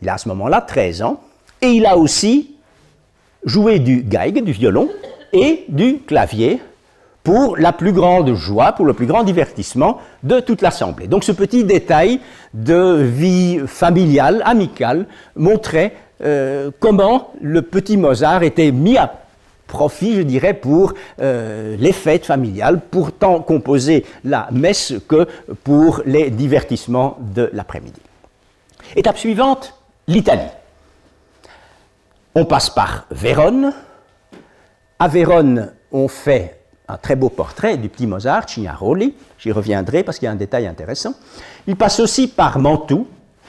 [0.00, 1.20] Il a à ce moment-là 13 ans.
[1.60, 2.56] Et il a aussi
[3.44, 4.88] joué du geige, du violon,
[5.34, 6.62] et du clavier
[7.24, 11.08] pour la plus grande joie, pour le plus grand divertissement de toute l'Assemblée.
[11.08, 12.20] Donc ce petit détail
[12.52, 19.12] de vie familiale, amicale, montrait euh, comment le petit Mozart était mis à
[19.66, 25.26] profit, je dirais, pour euh, les fêtes familiales, pour tant composer la messe que
[25.64, 28.00] pour les divertissements de l'après-midi.
[28.94, 29.74] Étape suivante,
[30.06, 30.42] l'Italie.
[32.34, 33.72] On passe par Vérone.
[34.98, 40.18] À Vérone, on fait un très beau portrait du petit Mozart, Cignaroli, j'y reviendrai parce
[40.18, 41.14] qu'il y a un détail intéressant.
[41.66, 43.06] Il passe aussi par Mantoue,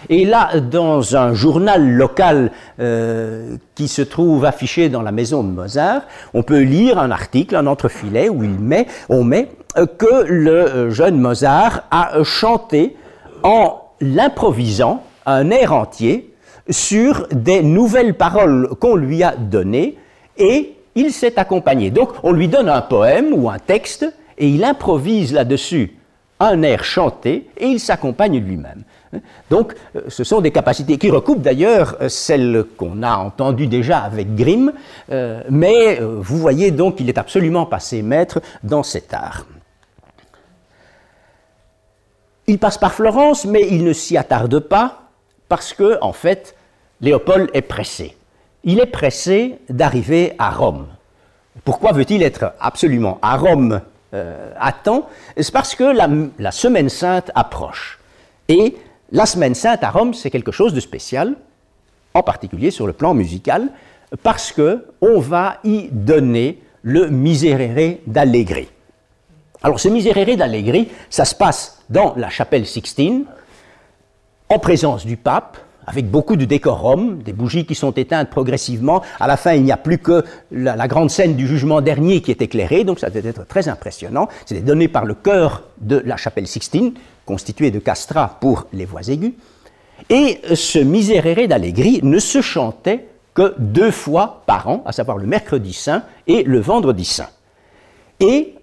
[0.09, 5.49] et là, dans un journal local euh, qui se trouve affiché dans la maison de
[5.49, 6.01] Mozart,
[6.33, 10.51] on peut lire un article, un entrefilet, où il met, on met euh, que le
[10.51, 12.95] euh, jeune Mozart a chanté
[13.43, 16.33] en l'improvisant un air entier
[16.69, 19.97] sur des nouvelles paroles qu'on lui a données
[20.37, 21.91] et il s'est accompagné.
[21.91, 25.95] Donc on lui donne un poème ou un texte et il improvise là-dessus
[26.39, 28.83] un air chanté et il s'accompagne lui-même.
[29.49, 33.99] Donc euh, ce sont des capacités qui recoupent d'ailleurs euh, celles qu'on a entendues déjà
[33.99, 34.73] avec Grimm,
[35.11, 39.45] euh, mais vous voyez donc qu'il est absolument passé maître dans cet art.
[42.47, 45.09] Il passe par Florence, mais il ne s'y attarde pas
[45.49, 46.55] parce que, en fait,
[47.01, 48.15] Léopold est pressé
[48.65, 50.87] il est pressé d'arriver à Rome.
[51.63, 53.81] Pourquoi veut-il être absolument à Rome
[54.13, 55.07] euh, à temps?
[55.37, 57.99] C'est parce que la, semaine sainte approche.
[58.49, 58.75] Et
[59.11, 61.35] la semaine sainte à Rome, c'est quelque chose de spécial.
[62.13, 63.67] en particulier sur le plan musical,
[64.23, 68.69] parce que on va y donner le Miserere d'Allegri.
[69.61, 73.25] Alors ce Miserere d'Allegri, ça se passe dans la chapelle Sixtine,
[74.47, 75.57] en présence du pape,
[75.87, 79.01] avec beaucoup de décorum, des bougies qui sont éteintes progressivement.
[79.19, 82.31] À la fin, il n'y a plus que la, grande scène du jugement dernier qui
[82.31, 84.27] est éclairée, donc ça devait être très impressionnant.
[84.45, 86.93] C'était donné par le chœur de la chapelle Sixtine,
[87.25, 89.33] constitué de castrats pour les voix aiguës.
[90.09, 95.27] Et ce Miserere d'Allegri ne se chantait que deux fois par an, à savoir le
[95.27, 97.29] mercredi saint et le vendredi saint.
[98.19, 98.55] Et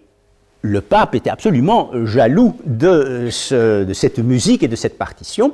[0.62, 3.28] le pape était absolument jaloux de,
[3.84, 5.52] de cette musique et de cette partition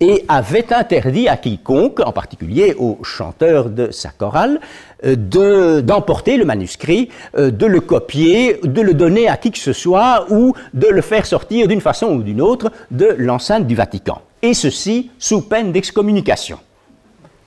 [0.00, 4.58] et avait interdit à quiconque, en particulier aux chanteurs de sa chorale,
[5.04, 9.74] euh, d'emporter le manuscrit, euh, de le copier, de le donner à qui que ce
[9.74, 14.22] soit ou de le faire sortir d'une façon ou d'une autre de l'enceinte du Vatican.
[14.40, 16.58] Et ceci sous peine d'excommunication.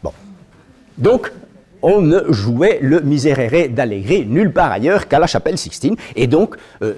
[0.03, 0.11] Bon.
[0.99, 1.31] Donc,
[1.81, 5.95] on ne jouait le Miserere d'Allegri nulle part ailleurs qu'à la chapelle Sixtine.
[6.15, 6.93] Et donc, euh,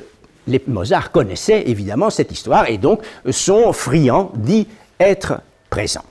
[0.48, 3.02] les Mozart connaissaient évidemment cette histoire et donc
[3.32, 4.68] sont friands d'y
[5.00, 6.04] être présent.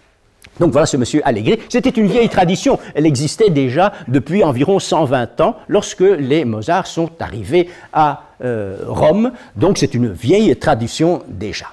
[0.60, 1.58] Donc voilà ce monsieur Allegri.
[1.68, 2.78] C'était une vieille tradition.
[2.94, 9.32] Elle existait déjà depuis environ 120 ans lorsque les Mozart sont arrivés à euh, Rome.
[9.56, 11.66] Donc c'est une vieille tradition déjà.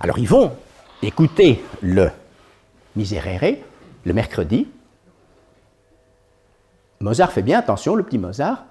[0.00, 0.52] Alors ils vont
[1.02, 2.10] écouter le
[2.96, 3.56] Miserere
[4.04, 4.66] le mercredi.
[7.00, 8.64] Mozart fait bien attention, le petit Mozart.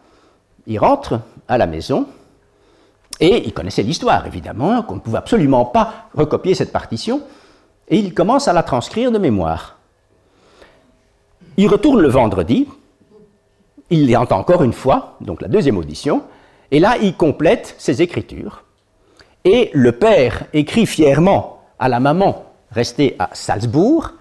[0.68, 2.08] Il rentre à la maison
[3.20, 7.22] et il connaissait l'histoire, évidemment, qu'on ne pouvait absolument pas recopier cette partition
[7.88, 9.78] et il commence à la transcrire de mémoire.
[11.58, 12.68] Il retourne le vendredi,
[13.90, 16.24] il y entend encore une fois, donc la deuxième audition,
[16.72, 18.64] et là il complète ses écritures.
[19.44, 24.12] Et le père écrit fièrement à la maman restée à Salzbourg,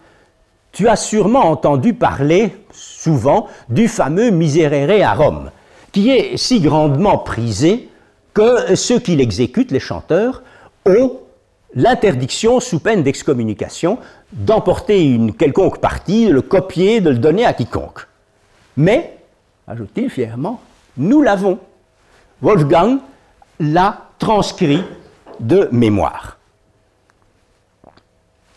[0.73, 5.51] tu as sûrement entendu parler souvent du fameux Miserere à Rome,
[5.93, 7.89] qui est si grandement prisé
[8.35, 10.43] que ceux qui l'exécutent, les chanteurs,
[10.87, 11.19] ont
[11.75, 13.99] l'interdiction sous peine d'excommunication
[14.33, 18.07] d'emporter une quelconque partie, de le copier, de le donner à quiconque.
[18.77, 19.19] Mais,
[19.67, 20.61] ajoute-t-il fièrement,
[20.97, 21.59] nous l'avons.
[22.43, 22.99] Wolfgang
[23.59, 24.83] l'a transcrit
[25.39, 26.39] de mémoire.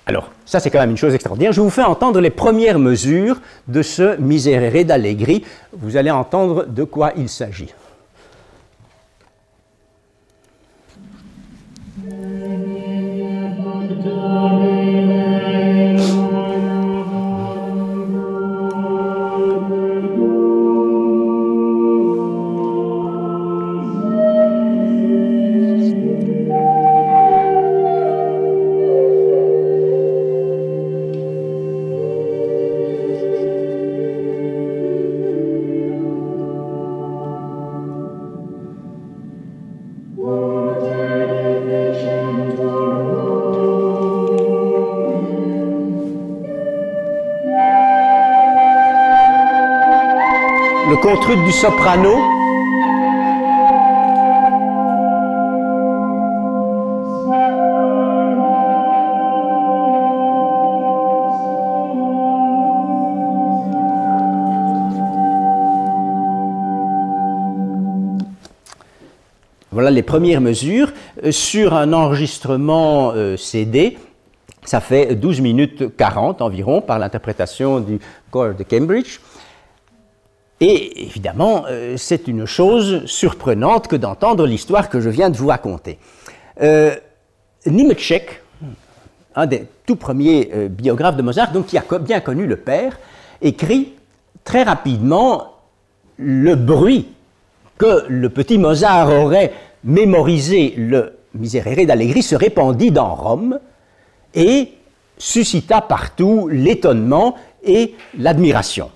[0.05, 1.53] Alors, ça c'est quand même une chose extraordinaire.
[1.53, 5.45] Je vous fais entendre les premières mesures de ce Miserere d'Allegri.
[5.72, 7.74] Vous allez entendre de quoi il s'agit.
[51.62, 52.18] Soprano.
[69.72, 70.91] Voilà les premières mesures.
[71.24, 73.97] Euh, sur un enregistrement euh, CD,
[74.66, 77.99] ça fait 12 minutes 40 environ par l'interprétation du
[78.32, 79.20] corps de Cambridge.
[80.66, 85.47] Et évidemment, euh, c'est une chose surprenante que d'entendre l'histoire que je viens de vous
[85.47, 85.99] raconter.
[86.61, 86.95] Euh,
[89.36, 92.97] un des tout premiers euh, biographes de Mozart, donc qui a bien connu le père,
[93.41, 93.91] écrit
[94.45, 95.51] très rapidement
[96.16, 97.09] le bruit
[97.78, 99.51] que le petit Mozart aurait
[99.84, 103.59] mémorisé le Miserere d'Allegri se répandit dans Rome
[104.34, 104.70] et
[105.18, 107.36] suscita partout l'étonnement
[107.66, 108.91] et l'admiration.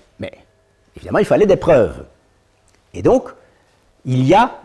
[0.98, 2.04] Évidemment, il fallait des preuves.
[2.92, 3.28] Et donc,
[4.04, 4.60] il y a,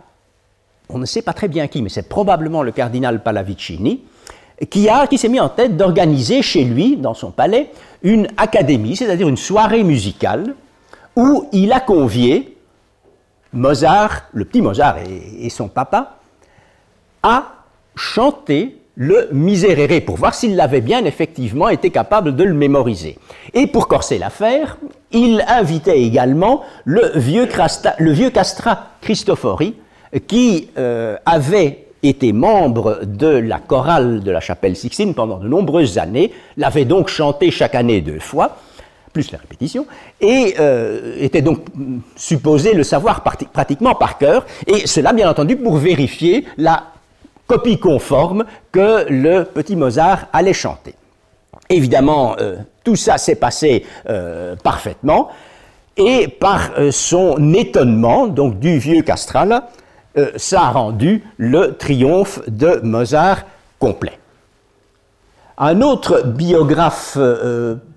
[0.89, 4.03] on ne sait pas très bien qui, mais c'est probablement le cardinal Pallavicini,
[4.71, 7.69] qui, qui s'est mis en tête d'organiser chez lui, dans son palais,
[8.01, 10.55] une académie, c'est-à-dire une soirée musicale,
[11.15, 12.57] où il a convié
[13.51, 16.17] Mozart, le petit Mozart et, et son papa,
[17.21, 17.65] à
[17.95, 23.17] chanter le Miserere pour voir s'il l'avait bien effectivement été capable de le mémoriser.
[23.53, 24.77] Et pour corser l'affaire,
[25.11, 29.75] il invitait également le vieux, Castra Cristofori,
[30.27, 35.97] qui euh, avait été membre de la chorale de la chapelle Sixtine pendant de nombreuses
[35.97, 38.57] années, l'avait donc chanté chaque année deux fois,
[39.13, 39.87] plus la répétition,
[40.19, 41.59] et euh, était donc
[42.15, 46.92] supposé le savoir pratiquement par cœur, et cela bien entendu pour vérifier la
[47.47, 50.95] copie conforme que le petit Mozart allait chanter.
[51.69, 55.29] Évidemment, euh, tout ça s'est passé euh, parfaitement,
[55.95, 59.61] et par son étonnement, donc du vieux Castral,
[60.37, 63.43] ça a rendu le triomphe de Mozart
[63.77, 64.17] complet.
[65.59, 67.15] Un autre biographe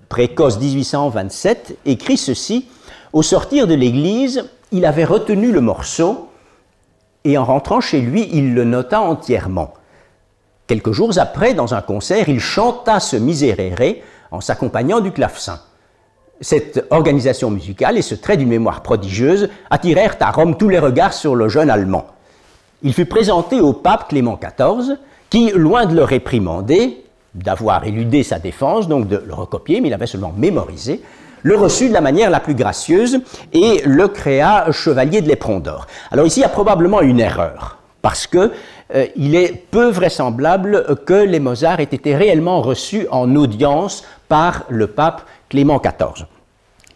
[0.09, 2.67] précoce 1827, écrit ceci
[3.13, 6.26] Au sortir de l'église, il avait retenu le morceau
[7.27, 9.73] et en rentrant chez lui, il le nota entièrement.
[10.65, 14.01] Quelques jours après, dans un concert, il chanta ce miséréré
[14.31, 15.59] en s'accompagnant du clavecin.
[16.39, 21.13] Cette organisation musicale et ce trait d'une mémoire prodigieuse attirèrent à Rome tous les regards
[21.13, 22.05] sur le jeune Allemand.
[22.81, 24.97] Il fut présenté au pape Clément XIV,
[25.29, 27.03] qui, loin de le réprimander,
[27.35, 31.01] d'avoir éludé sa défense, donc de le recopier, mais il avait seulement mémorisé,
[31.43, 33.19] le reçut de la manière la plus gracieuse
[33.53, 35.87] et le créa chevalier de l'éperon d'or.
[36.11, 38.51] Alors ici, il y a probablement une erreur, parce que
[38.95, 44.63] euh, il est peu vraisemblable que les Mozart aient été réellement reçus en audience par
[44.69, 46.25] le pape Clément XIV.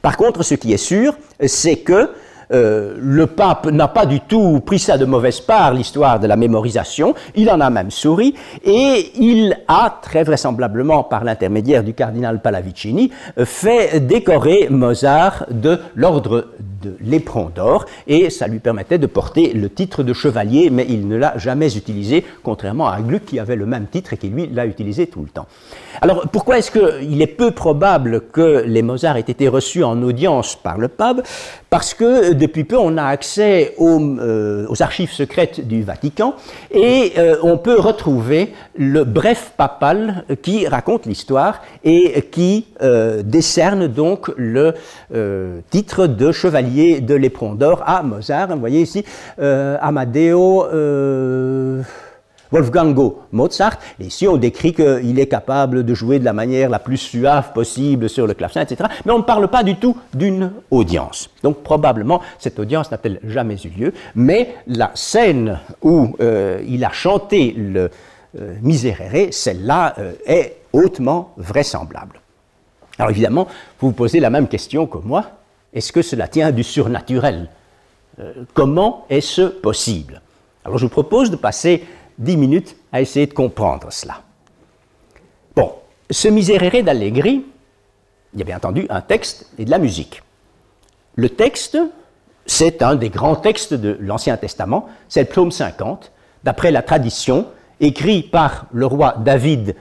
[0.01, 1.15] Par contre, ce qui est sûr,
[1.45, 2.09] c'est que
[2.53, 6.35] euh, le pape n'a pas du tout pris ça de mauvaise part, l'histoire de la
[6.35, 12.41] mémorisation, il en a même souri, et il a, très vraisemblablement par l'intermédiaire du cardinal
[12.41, 13.11] Pallavicini,
[13.45, 16.47] fait décorer Mozart de l'ordre
[16.81, 21.07] de l'éperon d'or, et ça lui permettait de porter le titre de chevalier, mais il
[21.07, 24.47] ne l'a jamais utilisé, contrairement à Gluck qui avait le même titre et qui lui
[24.47, 25.47] l'a utilisé tout le temps.
[26.01, 30.55] Alors pourquoi est-ce qu'il est peu probable que les Mozart aient été reçus en audience
[30.55, 31.21] par le pape?
[31.71, 36.35] Parce que depuis peu on a accès aux, euh, archives secrètes du Vatican
[36.69, 43.87] et euh, on peut retrouver le bref papal qui raconte l'histoire et qui euh, décerne
[43.87, 44.73] donc le
[45.69, 48.49] titre de chevalier de l'éperon d'or à Mozart.
[48.49, 49.05] Vous voyez ici
[49.39, 50.65] euh, Amadeo
[52.53, 53.77] euh, Wolfgango Mozart.
[53.99, 57.53] Et ici, on décrit qu'il est capable de jouer de la manière la plus suave
[57.53, 58.89] possible sur le clavecin, etc.
[59.05, 61.29] Mais on ne parle pas du tout d'une audience.
[61.43, 63.93] Donc probablement, cette audience n'a-t-elle jamais eu lieu.
[64.15, 67.89] Mais la scène où euh, il a chanté le
[68.61, 69.93] Miserere, celle-là
[70.25, 72.21] est hautement vraisemblable.
[72.97, 73.47] Alors évidemment,
[73.79, 75.25] vous vous posez la même question que moi.
[75.73, 77.49] Est-ce que cela tient du surnaturel?
[78.19, 80.21] Euh, Comment est-ce possible?
[80.65, 81.83] Alors je vous propose de passer
[82.21, 84.21] dix minutes à essayer de comprendre cela.
[85.55, 85.73] Bon,
[86.09, 87.45] ce Miserere d'Allegri,
[88.33, 90.23] il y a bien entendu un texte et de la musique.
[91.15, 91.77] Le texte,
[92.45, 96.11] c'est un des grands textes de l'Ancien Testament, c'est le psaume 50,
[96.43, 97.47] d'après la tradition,
[97.79, 99.75] écrit par le roi David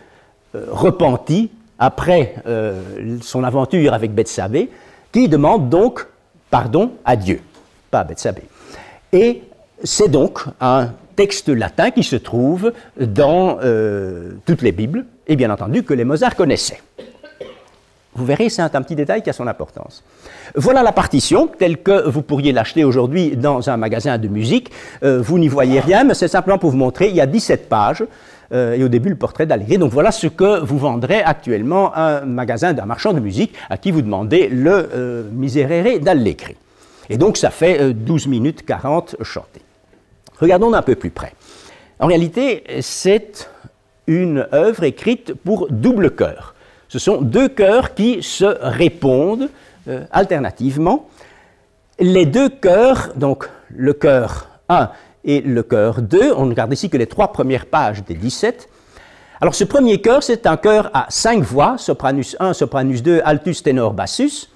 [0.54, 4.70] euh, repenti après euh, son aventure avec Bethsabée,
[5.12, 6.06] qui demande donc
[6.50, 7.40] pardon à Dieu,
[7.90, 8.44] pas à Bethsabée.
[9.12, 9.42] Et
[9.84, 10.90] c'est donc un
[11.20, 16.04] texte latin qui se trouve dans euh, toutes les Bibles, et bien entendu que les
[16.04, 16.80] Mozart connaissaient.
[18.14, 20.02] Vous verrez, c'est un, petit détail qui a son importance.
[20.54, 24.70] Voilà la partition, telle que vous pourriez l'acheter aujourd'hui dans un magasin de musique.
[25.02, 27.68] Euh, vous n'y voyez rien, mais c'est simplement pour vous montrer, il y a 17
[27.68, 28.02] pages.
[28.52, 29.76] Euh, et au début le portrait d'Allegri.
[29.76, 33.90] Donc voilà ce que vous vendrez actuellement un magasin d'un marchand de musique à qui
[33.90, 36.56] vous demandez le Miserere d'Allegri.
[37.10, 39.60] Et donc ça fait 12 euh, minutes 40 chanté.
[40.40, 41.34] Regardons d'un peu plus près.
[41.98, 43.48] En réalité, c'est
[44.06, 46.54] une œuvre écrite pour double chœur.
[46.88, 49.48] Ce sont deux chœurs qui se répondent
[50.10, 51.08] alternativement.
[51.98, 54.90] Les deux chœurs, donc le chœur 1
[55.24, 56.32] et le chœur 2.
[56.34, 58.68] On ne regarde ici que les trois premières pages des 17.
[59.40, 63.62] Alors ce premier chœur, c'est un chœur à cinq voix, sopranus 1, sopranus 2, altus,
[63.62, 64.50] ténor, bassus,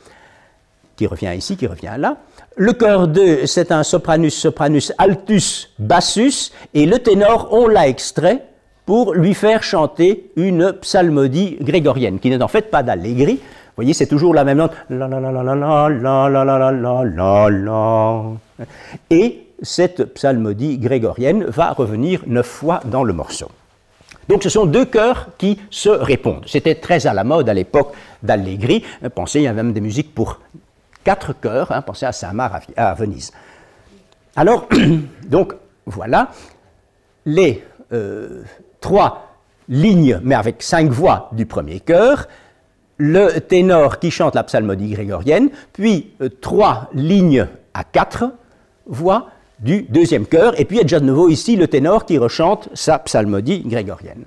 [0.97, 2.17] qui revient ici, qui revient là.
[2.57, 8.45] Le chœur 2, c'est un sopranus, sopranus, altus, bassus, et le ténor, on l'a extrait
[8.87, 13.35] pour lui faire chanter une psalmodie grégorienne, qui n'est en fait pas d'allegri.
[13.35, 14.71] Vous voyez, c'est toujours la même note.
[14.89, 15.43] La la la la
[17.03, 18.23] la la.
[19.11, 23.49] Et cette psalmodie grégorienne va revenir neuf fois dans le morceau.
[24.29, 26.45] Donc ce sont deux chœurs qui se répondent.
[26.47, 28.85] C'était très à la mode à l'époque d'Allegri.
[29.15, 30.39] Pensez, il y a même des musiques pour
[31.05, 31.71] quatre chœurs.
[31.71, 33.33] Hein, pensez à Saint-Marc à, Venise.
[34.35, 34.69] Alors,
[35.27, 35.55] donc
[35.87, 36.31] voilà
[37.27, 38.43] les euh,
[38.81, 39.29] trois
[39.69, 42.27] lignes, mais avec cinq voix du premier chœur,
[42.99, 48.33] le ténor qui chante la psalmodie grégorienne, puis euh, trois lignes à quatre
[48.87, 49.29] voix,
[49.61, 52.19] du deuxième chœur, et puis il y a déjà de nouveau ici le ténor qui
[52.19, 54.25] rechante sa psalmodie grégorienne.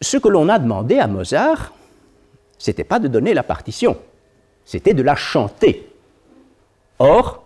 [0.00, 1.72] Ce que l'on a demandé à Mozart,
[2.60, 3.96] c'était pas de donner la partition,
[4.64, 5.90] c'était de la chanter.
[7.00, 7.42] Or,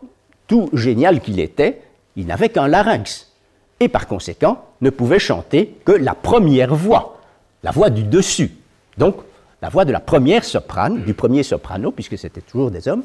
[0.46, 1.80] tout génial qu'il était,
[2.16, 3.32] il n'avait qu'un larynx,
[3.80, 7.18] et par conséquent ne pouvait chanter que la première voix,
[7.62, 8.50] la voix du dessus.
[8.98, 9.16] Donc,
[9.62, 13.04] la voix de la première soprane, du premier soprano, puisque c'était toujours des hommes,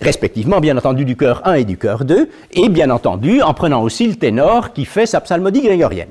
[0.00, 3.82] respectivement, bien entendu, du chœur 1 et du chœur 2, et bien entendu, en prenant
[3.82, 6.10] aussi le ténor qui fait sa psalmodie grégorienne.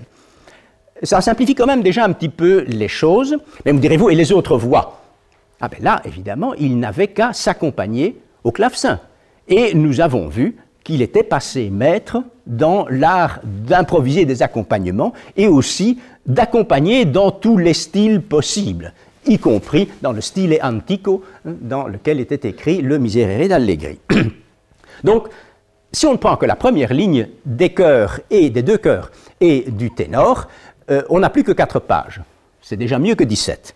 [1.04, 4.32] Ça simplifie quand même déjà un petit peu les choses, mais me direz-vous, et les
[4.32, 4.99] autres voix?
[5.62, 9.00] Ah ben là, évidemment, il n'avait qu'à s'accompagner au clavecin.
[9.48, 16.00] Et nous avons vu qu'il était passé maître dans l'art d'improviser des accompagnements et aussi
[16.26, 18.94] d'accompagner dans tous les styles possibles
[19.30, 24.00] y compris dans le style antico hein, dans lequel était écrit le Miserere d'Allegri.
[25.04, 25.28] Donc,
[25.92, 29.66] si on ne prend que la première ligne des chœurs et des deux chœurs et
[29.70, 30.48] du ténor,
[30.92, 32.22] euh, on n'a plus que quatre pages.
[32.62, 33.76] C'est déjà mieux que 17.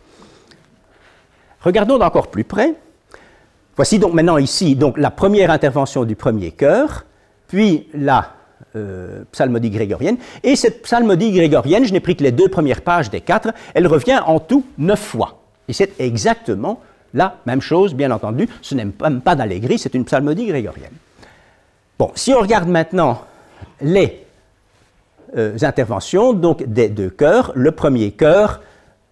[1.64, 2.76] Regardons d'encore plus près.
[3.76, 7.06] Voici donc maintenant ici donc, la première intervention du premier chœur,
[7.48, 8.34] puis la
[8.76, 10.18] euh, psalmodie grégorienne.
[10.44, 13.88] Et cette psalmodie grégorienne, je n'ai pris que les deux premières pages des quatre, elle
[13.88, 15.40] revient en tout neuf fois.
[15.68, 16.82] Et c'est exactement
[17.14, 18.48] la même chose, bien entendu.
[18.62, 20.94] Ce n'est même pas d'allegrie, c'est une psalmodie grégorienne.
[21.98, 23.22] Bon, si on regarde maintenant
[23.82, 24.26] les
[25.38, 28.62] euh, interventions donc des deux chœurs, le premier chœur,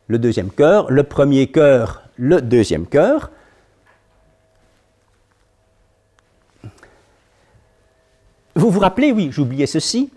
[0.08, 3.32] le deuxième chœur, le premier chœur, le deuxième chœur,
[8.54, 10.12] Vous vous rappelez, oui, j'oubliais ceci,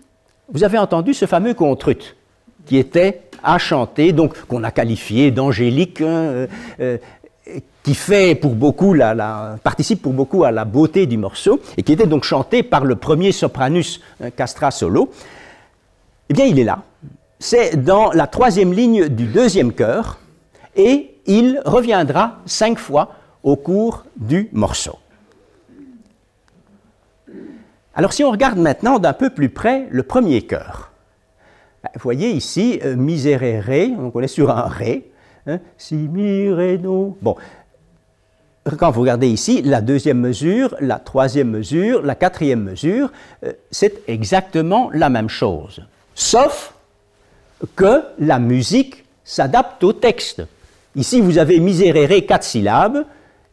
[0.49, 2.15] vous avez entendu ce fameux contrut
[2.65, 6.47] qui était à chanter, donc qu'on a qualifié d'angélique, hein, euh,
[6.81, 6.97] euh,
[7.81, 11.93] qui fait pour beaucoup la, participe pour beaucoup à la beauté du morceau, et qui
[11.93, 15.09] était donc chanté par le premier sopranus hein, Castra solo.
[16.29, 16.83] Eh bien, il est là.
[17.39, 20.19] C'est dans la troisième ligne du deuxième chœur,
[20.75, 24.97] et il reviendra cinq fois au cours du morceau.
[27.93, 30.91] Alors si on regarde maintenant d'un peu plus près le premier chœur,
[31.83, 35.11] ben, vous voyez ici, euh, miserere, donc on est sur un ré,
[35.47, 37.17] hein, si mi ré no.
[37.21, 37.35] Bon,
[38.77, 43.11] quand vous regardez ici, la deuxième mesure, la troisième mesure, la quatrième mesure,
[43.43, 45.81] euh, c'est exactement la même chose,
[46.15, 46.73] sauf
[47.75, 50.43] que la musique s'adapte au texte.
[50.95, 53.03] Ici, vous avez miserere quatre syllabes,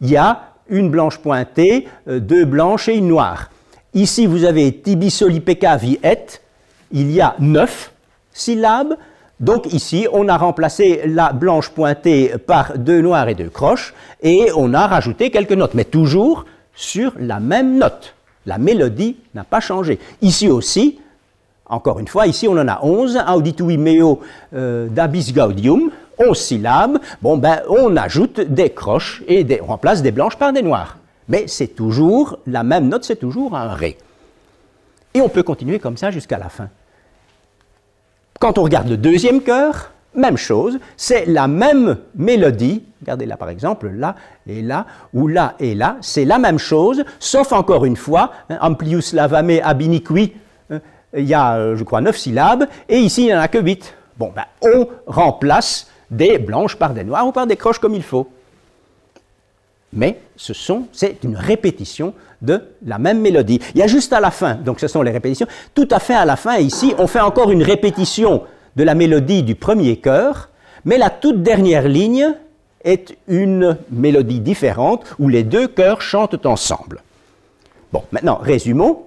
[0.01, 3.51] il y a une blanche pointée, euh, deux blanches et une noire.
[3.95, 5.43] Ici, vous avez tibi soli
[5.81, 6.17] vi et,
[6.93, 7.93] il y a neuf
[8.33, 8.97] syllabes.
[9.41, 14.51] Donc ici, on a remplacé la blanche pointée par deux noirs et deux croches, et
[14.57, 18.15] on a rajouté quelques notes, mais toujours sur la même note.
[18.47, 19.99] La mélodie n'a pas changé.
[20.21, 21.01] Ici aussi,
[21.67, 24.21] encore une fois, ici on en a onze, auditui meo
[24.55, 26.99] euh, dabis gaudium, onze syllabes.
[27.21, 30.97] Bon, ben, on ajoute des croches et on remplace des blanches par des noires
[31.29, 33.97] mais c'est toujours la même note, c'est toujours un Ré.
[35.15, 36.69] Et on peut continuer comme ça jusqu'à la fin.
[38.41, 43.49] Quand on regarde le deuxième chœur, même chose, c'est la même mélodie, regardez là par
[43.49, 47.97] exemple, là et là, ou là et là, c'est la même chose, sauf encore une
[47.97, 50.35] fois, hein, amplius lavame abiniqui,
[50.71, 50.81] hein,
[51.17, 53.59] il y a, euh, je crois, neuf syllabes, et ici il n'y en a que
[53.59, 53.95] huit.
[54.19, 58.03] Bon, ben, on remplace des blanches par des noires ou par des croches comme il
[58.05, 58.29] faut
[59.93, 63.61] mais ce sont, c'est une répétition de la même mélodie.
[63.75, 66.15] Il y a juste à la fin, donc ce sont les répétitions, tout à fait
[66.15, 68.43] à la fin, ici, on fait encore une répétition
[68.75, 70.49] de la mélodie du premier chœur,
[70.85, 72.35] mais la toute dernière ligne
[72.85, 77.03] est une mélodie différente où les deux chœurs chantent ensemble.
[77.93, 79.03] Bon, maintenant, résumons.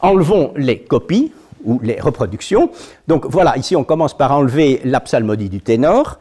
[0.00, 1.30] Enlevons les copies
[1.64, 2.70] ou les reproductions.
[3.06, 6.18] Donc voilà, ici on commence par enlever la psalmodie du ténor.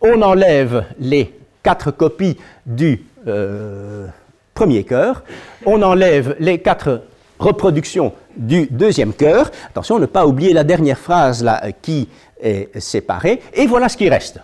[0.00, 1.32] On enlève les
[1.62, 4.06] quatre copies du euh,
[4.54, 5.24] premier chœur,
[5.64, 7.02] on enlève les quatre
[7.38, 9.50] reproductions du deuxième chœur.
[9.68, 12.08] Attention, ne pas oublier la dernière phrase euh, qui
[12.40, 13.40] est séparée.
[13.54, 14.40] Et voilà ce qui reste.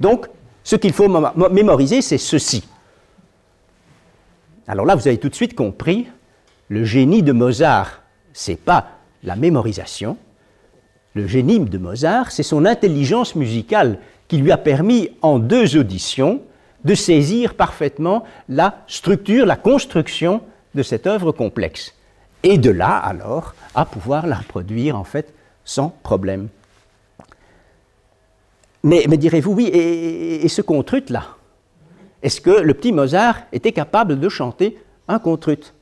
[0.00, 0.26] Donc,
[0.62, 1.08] ce qu'il faut
[1.50, 2.66] mémoriser, c'est ceci.
[4.66, 6.08] Alors là, vous avez tout de suite compris,
[6.68, 8.02] le génie de Mozart,
[8.32, 8.88] c'est pas
[9.22, 10.16] la mémorisation.
[11.14, 16.40] Le génie de Mozart, c'est son intelligence musicale qui lui a permis, en deux auditions,
[16.84, 20.42] de saisir parfaitement la structure, la construction
[20.74, 21.94] de cette œuvre complexe.
[22.42, 25.32] Et de là, alors, à pouvoir la reproduire, en fait,
[25.64, 26.48] sans problème.
[28.84, 31.24] Mais, direz-vous, oui, et, ce contrut-là
[32.22, 35.72] Est-ce que le petit Mozart était capable de chanter un contrut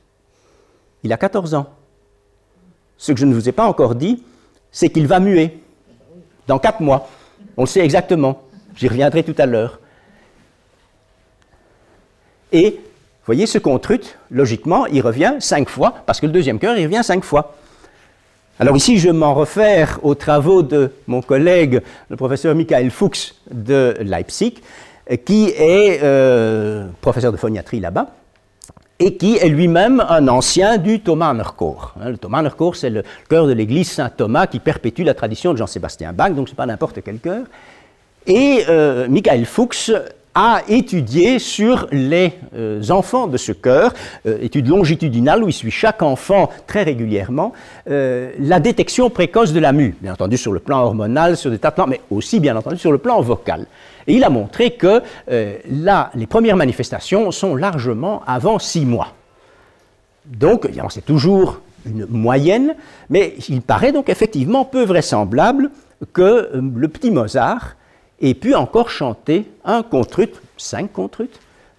[1.03, 1.67] Il a 14 ans.
[2.97, 4.23] Ce que je ne vous ai pas encore dit,
[4.71, 5.59] c'est qu'il va muer
[6.47, 7.07] dans 4 mois.
[7.57, 8.41] On le sait exactement.
[8.75, 9.79] J'y reviendrai tout à l'heure.
[12.51, 16.77] Et vous voyez, ce contrut, logiquement, il revient cinq fois, parce que le deuxième chœur,
[16.77, 17.55] il revient cinq fois.
[18.59, 23.95] Alors ici, je m'en réfère aux travaux de mon collègue, le professeur Michael Fuchs de
[23.99, 24.55] Leipzig,
[25.25, 28.07] qui est euh, professeur de phoniatrie là-bas,
[28.99, 31.93] et qui est lui-même un ancien du Thomanerchor.
[32.01, 36.13] Hein, le Thomanerchor, c'est le chœur de l'église Saint-Thomas qui perpétue la tradition de Jean-Sébastien
[36.13, 37.45] Bach, donc ce n'est pas n'importe quel chœur.
[38.25, 39.91] Et euh, Michael Fuchs
[40.35, 43.93] a étudié sur les euh, enfants de ce chœur,
[44.27, 47.53] euh, étude longitudinale où il suit chaque enfant très régulièrement,
[47.89, 51.57] euh, la détection précoce de la mue, bien entendu sur le plan hormonal, sur des
[51.57, 53.65] tas de plans, mais aussi bien entendu sur le plan vocal.
[54.07, 59.13] Et il a montré que là, les premières manifestations sont largement avant six mois.
[60.27, 62.75] Donc, c'est toujours une moyenne,
[63.09, 65.71] mais il paraît donc effectivement peu vraisemblable
[66.13, 67.75] que le petit Mozart
[68.19, 71.29] et puis encore chanter un contrut, cinq contrut,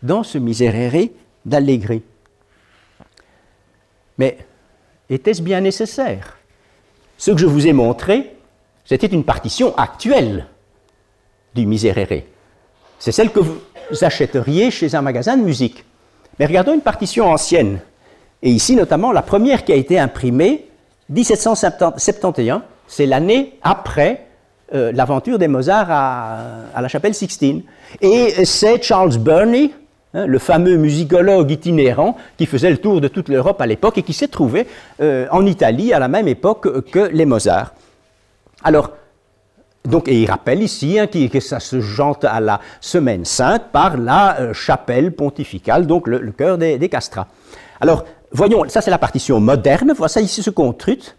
[0.03, 1.09] dans ce miserere
[1.45, 2.03] d'Allegri.
[4.19, 4.39] Mais
[5.09, 6.37] était-ce bien nécessaire?
[7.19, 8.37] Ce que je vous ai montré,
[8.85, 10.47] c'était une partition actuelle
[11.55, 12.23] du miserere.
[12.99, 13.59] C'est celle que vous
[14.03, 15.85] achèteriez chez un magasin de musique.
[16.39, 17.81] Mais regardons une partition ancienne.
[18.43, 20.69] Et ici, notamment, la première qui a été imprimée,
[21.09, 24.26] 1771, c'est l'année après
[24.75, 27.63] euh, l'aventure des Mozart à, la chapelle Sixtine.
[28.01, 29.73] Et c'est Charles Burney,
[30.13, 34.03] hein, le fameux musicologue itinérant qui faisait le tour de toute l'Europe à l'époque et
[34.03, 34.67] qui s'est trouvé
[35.01, 37.75] euh, en Italie à la même époque que les Mozart.
[38.65, 38.91] Alors,
[39.87, 43.97] donc, et il rappelle ici hein, que ça se jante à la Semaine Sainte par
[43.97, 47.29] la euh, chapelle pontificale, donc le, cœur des, castrats.
[47.81, 51.15] Alors, voyons, ça c'est la partition moderne, voilà ici ce contrut.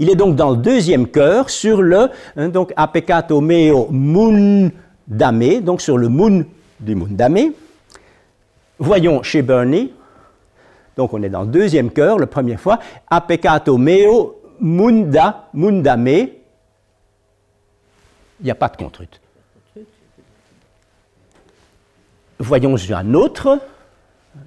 [0.00, 5.82] Il est donc dans le deuxième chœur sur le hein, donc appecato meo mundame, donc
[5.82, 6.44] sur le mun
[6.80, 7.52] du mundame.
[8.78, 9.92] Voyons chez Burney,
[10.96, 12.78] donc on est dans le deuxième chœur, la première fois,
[13.10, 16.08] appecato meo munda mundame.
[16.08, 16.28] Il
[18.44, 19.20] n'y a pas de contrut.
[22.38, 23.60] Voyons un autre,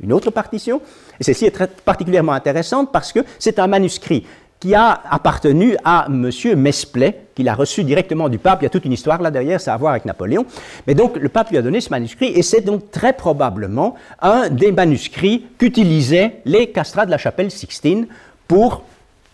[0.02, 0.82] une autre partition.
[1.20, 4.26] Et celle-ci est très particulièrement intéressante parce que c'est un manuscrit
[4.64, 6.32] qui a appartenu à M.
[6.56, 8.62] Mesplet, qu'il a reçu directement du pape.
[8.62, 10.46] Il y a toute une histoire là derrière, ça a à voir avec Napoléon.
[10.88, 14.48] Mais donc, le pape lui a donné ce manuscrit, et c'est donc très probablement un
[14.48, 18.08] des manuscrits qu'utilisaient les castrats de la chapelle Sixtine
[18.48, 18.84] pour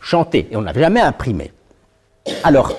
[0.01, 0.47] chanter.
[0.49, 1.51] Et on n'avait jamais imprimé.
[2.43, 2.75] Alors,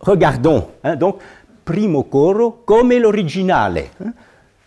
[0.00, 1.18] regardons, hein, donc,
[1.64, 3.84] primo coro come l'originale.
[4.04, 4.10] Hein.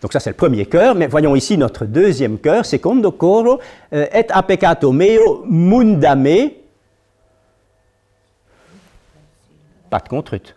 [0.01, 3.59] Donc ça c'est le premier chœur, mais voyons ici notre deuxième chœur, secondo coro,
[3.91, 6.51] euh, et a peccato meo mundame
[9.89, 10.55] pas de contrut.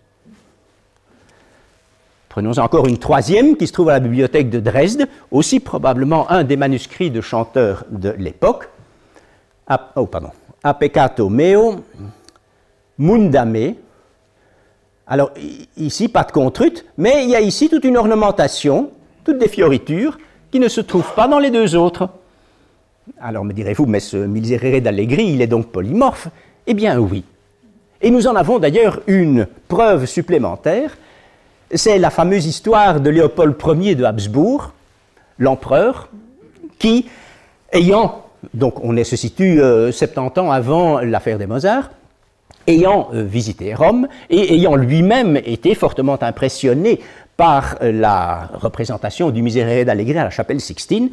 [2.30, 6.44] Prenons encore une troisième qui se trouve à la bibliothèque de Dresde, aussi probablement un
[6.44, 8.68] des manuscrits de chanteurs de l'époque.
[9.96, 10.30] Oh, pardon.
[10.62, 11.84] A peccato meo,
[12.98, 13.74] mundame.
[15.08, 15.32] Alors,
[15.76, 18.92] ici, pas de contrut, mais il y a ici toute une ornementation,
[19.24, 20.16] toutes des fioritures,
[20.52, 22.08] qui ne se trouvent pas dans les deux autres.
[23.20, 26.28] Alors, me direz-vous, mais ce Miserere d'Allegri, il est donc polymorphe
[26.68, 27.24] Eh bien, oui.
[28.02, 30.96] Et nous en avons d'ailleurs une preuve supplémentaire,
[31.72, 34.72] c'est la fameuse histoire de Léopold Ier de Habsbourg,
[35.38, 36.08] l'empereur,
[36.78, 37.06] qui,
[37.72, 38.24] ayant,
[38.54, 41.90] donc on se situe 70 euh, ans avant l'affaire des Mozart,
[42.66, 47.00] ayant euh, visité Rome et ayant lui-même été fortement impressionné
[47.36, 51.10] par euh, la représentation du Miserere d'Allegri à la chapelle Sixtine,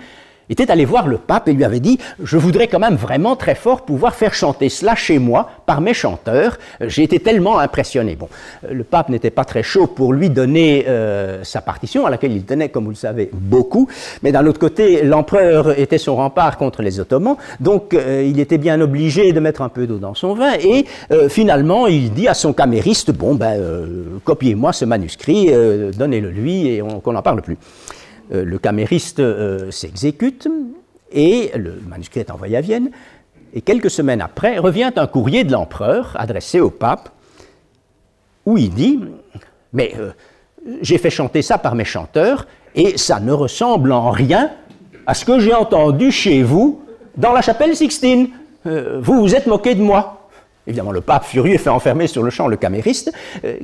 [0.50, 3.56] était allé voir le pape et lui avait dit Je voudrais quand même vraiment très
[3.56, 6.58] fort pouvoir faire chanter cela chez moi par mes chanteurs.
[6.82, 8.16] J'ai été tellement impressionné.
[8.16, 8.30] Bon,
[8.70, 12.44] le pape n'était pas très chaud pour lui donner euh, sa partition, à laquelle il
[12.44, 13.88] tenait, comme vous le savez, beaucoup.
[14.24, 18.58] Mais d'un autre côté, l'empereur était son rempart contre les Ottomans, donc euh, il était
[18.58, 20.54] bien obligé de mettre un peu d'eau dans son vin.
[20.62, 23.60] Et euh, finalement, il dit à son camériste Bon, ben,
[24.24, 25.52] copiez-moi ce manuscrit,
[25.98, 27.58] donnez-le lui et qu'on n'en parle plus.
[28.34, 30.48] Euh, le camériste euh, s'exécute
[31.12, 32.92] et le manuscrit est envoyé à Vienne.
[33.54, 37.10] Et quelques semaines après, revient un courrier de l'empereur adressé au pape
[38.46, 39.00] où il dit
[39.72, 40.12] Mais euh,
[40.82, 44.52] j'ai fait chanter ça par mes chanteurs et ça ne ressemble en rien
[45.06, 46.82] à ce que j'ai entendu chez vous
[47.16, 48.30] dans la chapelle Sixtine.
[48.66, 50.30] vous vous êtes moqué de moi.
[50.68, 53.14] Évidemment, le pape furieux fait enfermer sur le champ le camériste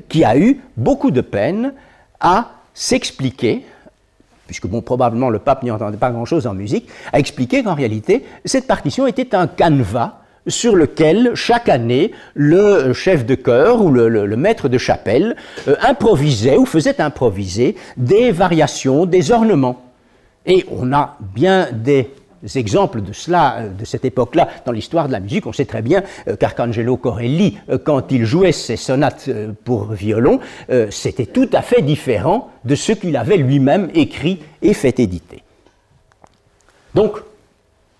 [0.08, 1.74] qui a eu beaucoup de peine
[2.22, 3.66] à s'expliquer
[4.48, 8.26] puisque bon, probablement le pape n'y entendait pas grand-chose en musique, a expliqué qu'en réalité,
[8.46, 14.36] cette partition était un canevas sur lequel chaque année le chef de chœur ou le,
[14.36, 15.36] maître de chapelle
[15.68, 19.82] euh, improvisait ou faisait improviser des variations, des ornements.
[20.46, 22.12] Et on a bien des
[22.56, 25.48] exemples de cela, euh, de cette époque-là, dans l'histoire de la musique.
[25.48, 29.30] On sait très bien euh, qu'Arcangelo Corelli, euh, quand il jouait ses sonates
[29.64, 30.40] pour violon,
[30.90, 35.44] c'était tout à fait différent de ce qu'il avait lui-même écrit et fait éditer.
[36.96, 37.18] Donc,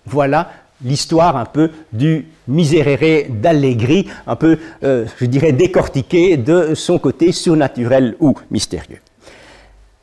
[0.06, 0.50] voilà
[0.84, 8.16] l'histoire un peu du Miserere d'Allegri, un peu, je dirais, décortiqué de son côté surnaturel
[8.20, 9.00] ou mystérieux.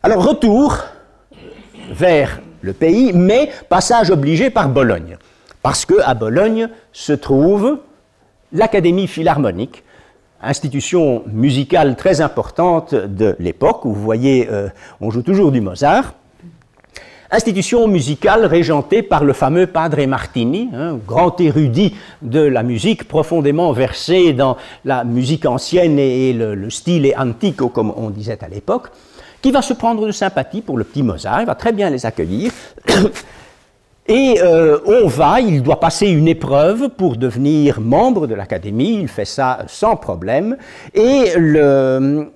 [0.04, 0.78] Alors, retour
[1.92, 5.18] vers le pays, mais passage obligé par Bologne.
[5.62, 7.80] Parce qu'à Bologne se trouve
[8.52, 9.84] l'Académie philharmonique,
[10.42, 16.16] institution musicale très importante de l'époque, où vous voyez, euh, on joue toujours du Mozart.
[17.34, 23.72] Institution musicale régentée par le fameux Padre Martini, hein, grand érudit de la musique, profondément
[23.72, 28.90] versé dans la musique ancienne et le, le style antico, comme on disait à l'époque
[29.42, 32.06] qui va se prendre de sympathie pour le petit Mozart, il va très bien les
[32.06, 32.52] accueillir.
[34.08, 39.08] Et euh, on va, il doit passer une épreuve pour devenir membre de l'Académie, il
[39.08, 40.58] fait ça sans problème.
[40.94, 42.32] Et le,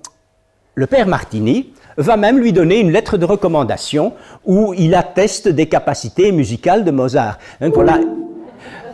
[0.88, 6.30] père Martini va même lui donner une lettre de recommandation où il atteste des capacités
[6.32, 7.38] musicales de Mozart.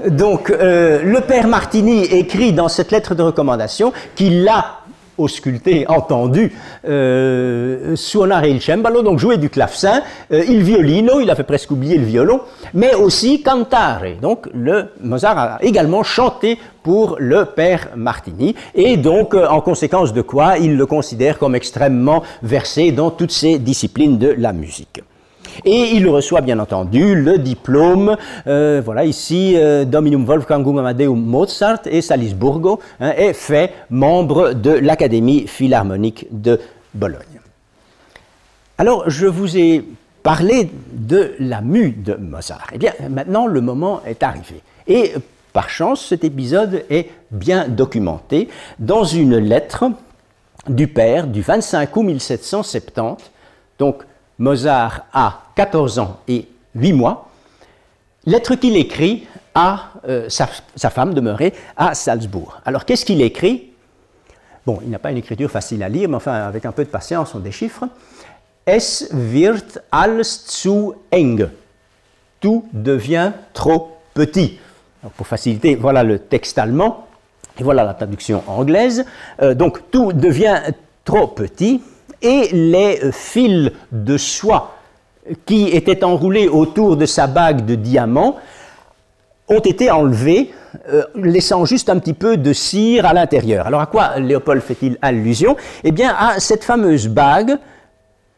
[0.08, 4.81] Donc euh, le père Martini écrit dans cette lettre de recommandation qu'il a
[5.18, 6.52] ausculté, entendu
[6.86, 10.02] euh, suonare il cembalo, donc jouer du clavecin,
[10.32, 12.40] euh, il violino, il avait presque oublié le violon,
[12.74, 14.02] mais aussi cantare.
[14.20, 20.12] Donc le Mozart a également chanté pour le père Martini, et donc euh, en conséquence
[20.12, 25.02] de quoi il le considère comme extrêmement versé dans toutes ces disciplines de la musique.
[25.64, 31.80] Et il reçoit bien entendu le diplôme, euh, voilà ici, euh, Dominum Wolfgangum Amadeum Mozart
[31.86, 36.60] et Salisburgo, hein, est fait membre de l'Académie philharmonique de
[36.94, 37.40] Bologne.
[38.78, 39.84] Alors, je vous ai
[40.22, 42.68] parlé de la mue de Mozart.
[42.72, 44.62] Eh bien, maintenant, le moment est arrivé.
[44.86, 45.12] Et
[45.52, 48.48] par chance, cet épisode est bien documenté
[48.78, 49.84] dans une lettre
[50.68, 53.30] du père du 25 août 1770,
[53.78, 54.02] donc
[54.42, 57.28] Mozart a 14 ans et 8 mois,
[58.26, 62.60] lettre qu'il écrit à euh, sa, femme demeurée à Salzbourg.
[62.64, 63.70] Alors qu'est-ce qu'il écrit?
[64.66, 66.88] Bon, il n'a pas une écriture facile à lire, mais enfin, avec un peu de
[66.88, 67.84] patience, on déchiffre.
[68.66, 71.48] Es wird alles zu eng.
[72.40, 74.58] Tout devient trop petit.
[75.16, 77.06] pour faciliter, voilà le texte allemand
[77.60, 79.04] et voilà la traduction anglaise.
[79.40, 80.60] Euh, donc, tout devient
[81.04, 81.80] trop petit
[82.22, 84.76] et les fils de soie
[85.46, 88.36] qui étaient enroulés autour de sa bague de diamants
[89.48, 90.50] ont été enlevés,
[90.88, 93.66] euh, laissant juste un petit peu de cire à l'intérieur.
[93.66, 95.56] Alors à quoi Léopold fait-il allusion?
[95.84, 97.58] Eh bien à cette fameuse bague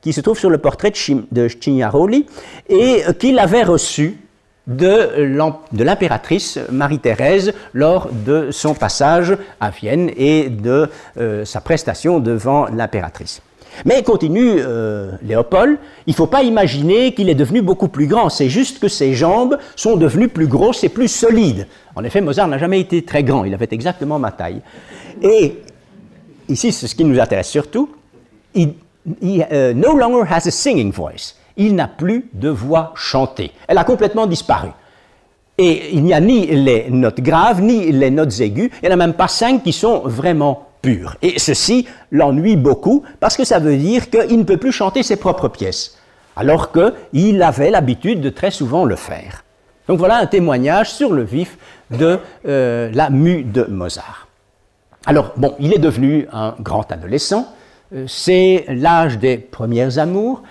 [0.00, 0.92] qui se trouve sur le portrait
[1.32, 2.26] de Cignaroli
[2.68, 4.18] et qu'il avait reçue
[4.66, 12.66] de l'impératrice Marie-Thérèse lors de son passage à Vienne et de euh, sa prestation devant
[12.66, 13.42] l'impératrice.
[13.84, 18.28] Mais continue euh, Léopold, il ne faut pas imaginer qu'il est devenu beaucoup plus grand,
[18.28, 21.66] c'est juste que ses jambes sont devenues plus grosses et plus solides.
[21.96, 24.60] En effet, Mozart n'a jamais été très grand, il avait exactement ma taille.
[25.22, 25.60] Et
[26.48, 27.90] ici, c'est ce qui nous intéresse surtout,
[28.54, 28.74] il,
[29.52, 31.34] euh, no longer has a singing voice.
[31.56, 33.52] Il n'a plus de voix chantée.
[33.68, 34.68] Elle a complètement disparu.
[35.56, 38.70] Et il n'y a ni les notes graves, ni les notes aiguës.
[38.82, 40.68] Il n'y en a même pas cinq qui sont vraiment
[41.22, 45.16] et ceci l'ennuie beaucoup parce que ça veut dire qu'il ne peut plus chanter ses
[45.16, 45.98] propres pièces,
[46.36, 49.44] alors qu'il avait l'habitude de très souvent le faire.
[49.88, 51.58] Donc voilà un témoignage sur le vif
[51.90, 52.18] de
[52.48, 54.28] euh, la mue de Mozart.
[55.06, 57.52] Alors bon, il est devenu un grand adolescent,
[57.94, 60.42] euh, c'est l'âge des premières amours,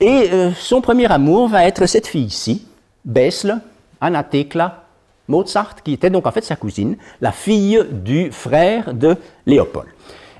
[0.00, 2.66] et euh, son premier amour va être cette fille ici,
[3.04, 3.58] Bessle,
[4.00, 4.84] Anna Tekla,
[5.28, 9.16] Mozart, qui était donc en fait sa cousine, la fille du frère de
[9.46, 9.88] Léopold.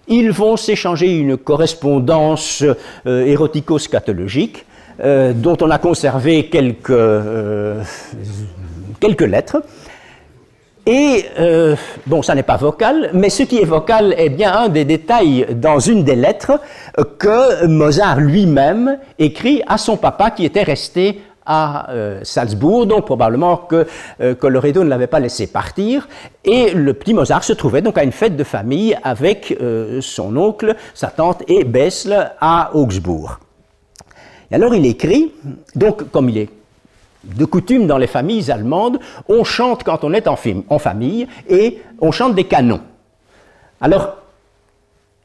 [0.08, 2.64] Ils vont s'échanger une correspondance
[3.06, 4.64] euh, érotico-scatologique
[5.04, 7.82] euh, dont on a conservé quelques, euh,
[8.98, 9.62] quelques lettres.
[10.90, 11.26] Et
[12.06, 15.46] bon, ça n'est pas vocal, mais ce qui est vocal est bien un des détails
[15.54, 16.62] dans une des lettres
[17.18, 23.56] que Mozart lui-même écrit à son papa qui était resté à euh, Salzbourg, donc probablement
[23.56, 23.86] que
[24.20, 26.06] euh, ne l'avait pas laissé partir.
[26.44, 30.36] Et le petit Mozart se trouvait donc à une fête de famille avec euh, son
[30.36, 33.40] oncle, sa tante et Bessle à Augsbourg.
[34.50, 35.32] Et alors il écrit,
[35.74, 36.50] donc comme il est
[37.24, 40.36] de coutume dans les familles allemandes, on chante quand on est en,
[40.78, 42.80] famille et on chante des canons.
[43.80, 44.16] Alors,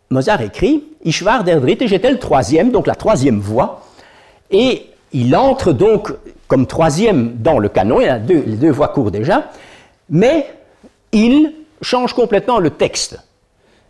[0.10, 3.82] Mozart écrit Ich war der Dritte, j'étais le troisième, donc la troisième voix,
[4.52, 6.12] et il entre donc
[6.48, 9.50] comme troisième dans le canon, il a deux, les deux voix courent déjà,
[10.10, 10.48] mais
[11.12, 13.20] il change complètement le texte.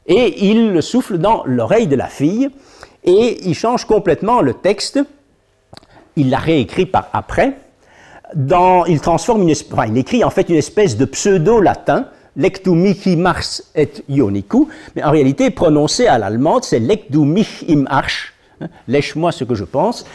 [0.05, 2.49] Et il le souffle dans l'oreille de la fille,
[3.03, 4.99] et il change complètement le texte.
[6.15, 7.57] Il l'a réécrit par après.
[8.87, 13.71] Il transforme une, enfin, il écrit en fait une espèce de pseudo-latin, lectu mihi mars
[13.75, 19.43] et ioniku, mais en réalité prononcé à l'allemande, c'est lectu mich im hein, lèche-moi ce
[19.43, 20.05] que je pense,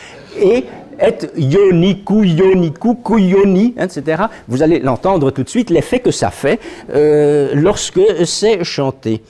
[0.41, 0.65] et
[1.01, 4.25] et yoniku, kuyoni, etc.
[4.49, 9.23] Vous allez l'entendre tout de suite, l'effet que ça fait euh, lorsque c'est chanté.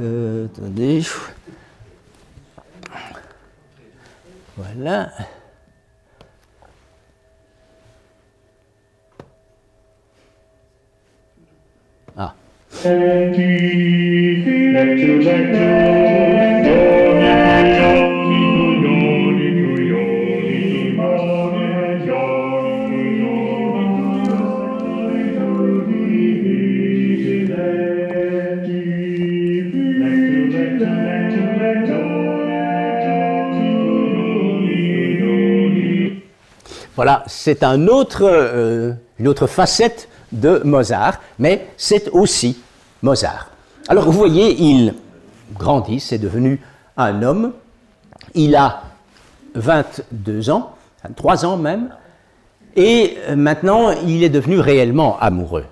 [0.00, 1.02] Euh, attendez.
[4.56, 5.10] Voilà.
[12.16, 12.34] Ah.
[36.96, 42.62] Voilà, c'est euh, une autre facette de Mozart, mais c'est aussi
[43.02, 43.50] Mozart.
[43.88, 44.94] Alors vous voyez, il
[45.54, 46.60] grandit, c'est devenu
[46.96, 47.52] un homme,
[48.34, 48.82] il a
[49.54, 50.74] 22 ans,
[51.04, 51.90] 23 ans même,
[52.76, 55.64] et maintenant il est devenu réellement amoureux.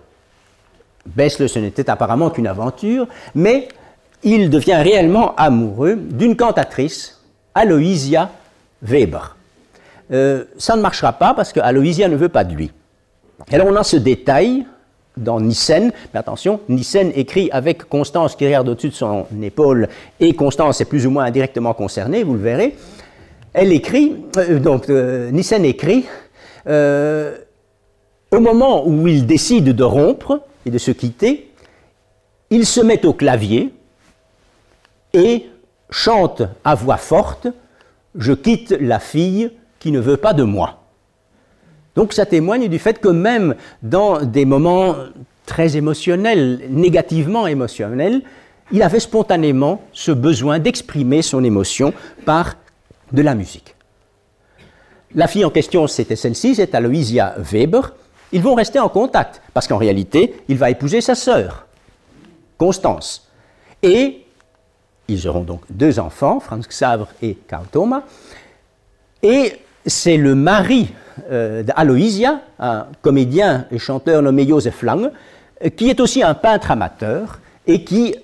[1.07, 3.69] Bessle, ce n'était apparemment qu'une aventure, mais
[4.23, 7.21] il devient réellement amoureux d'une cantatrice,
[7.55, 8.31] Aloysia
[8.83, 9.37] Weber.
[10.13, 12.71] Euh, ça ne marchera pas parce que Aloysia ne veut pas de lui.
[13.51, 14.67] Alors on a ce détail
[15.17, 19.89] dans Nissen, mais attention, Nissen écrit avec Constance qui regarde au-dessus de son épaule,
[20.21, 22.77] et Constance est plus ou moins indirectement concernée, vous le verrez.
[23.53, 25.31] Elle écrit, euh, donc euh,
[25.63, 26.07] écrit,
[26.67, 31.51] au moment où il décide de rompre et de se quitter,
[32.51, 33.73] il se met au clavier
[35.13, 35.47] et
[35.91, 37.49] chante à voix forte
[38.15, 39.51] Je quitte la fille
[39.83, 40.85] qui ne veut pas de moi.
[41.97, 44.95] Donc ça témoigne du fait que même dans des moments
[45.45, 48.23] très émotionnels, négativement émotionnels,
[48.71, 51.93] il avait spontanément ce besoin d'exprimer son émotion
[52.25, 52.55] par
[53.11, 53.75] de la musique.
[55.17, 57.93] La fille en question, c'était celle-ci, c'est Aloysia Weber.
[58.31, 61.67] Ils vont rester en contact, parce qu'en réalité, il va épouser sa sœur,
[62.57, 63.29] Constance.
[63.83, 64.25] Et
[65.09, 68.05] ils auront donc deux enfants, Franz Xaver et Karl Thomas.
[69.25, 70.93] Et c'est le mari
[71.31, 75.11] euh, d'Aloysia, un comédien et chanteur nommé Joseph Lang,
[75.77, 78.15] qui est aussi un peintre amateur et qui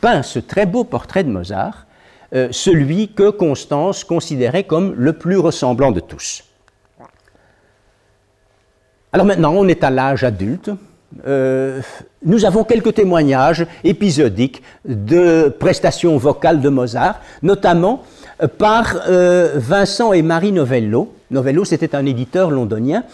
[0.00, 1.86] peint ce très beau portrait de Mozart,
[2.34, 6.44] euh, celui que Constance considérait comme le plus ressemblant de tous.
[9.12, 10.70] Alors maintenant, on est à l'âge adulte.
[11.26, 11.80] Euh,
[12.24, 18.02] nous avons quelques témoignages épisodiques de prestations vocales de Mozart, notamment
[18.58, 21.12] par euh, Vincent et Marie Novello.
[21.30, 23.04] Novello, c'était un éditeur londonien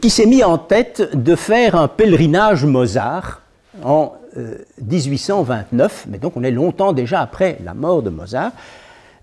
[0.00, 3.42] qui s'est mis en tête de faire un pèlerinage Mozart
[3.82, 4.12] en
[4.80, 8.52] 1829, euh, mais donc on est longtemps déjà après la mort de Mozart.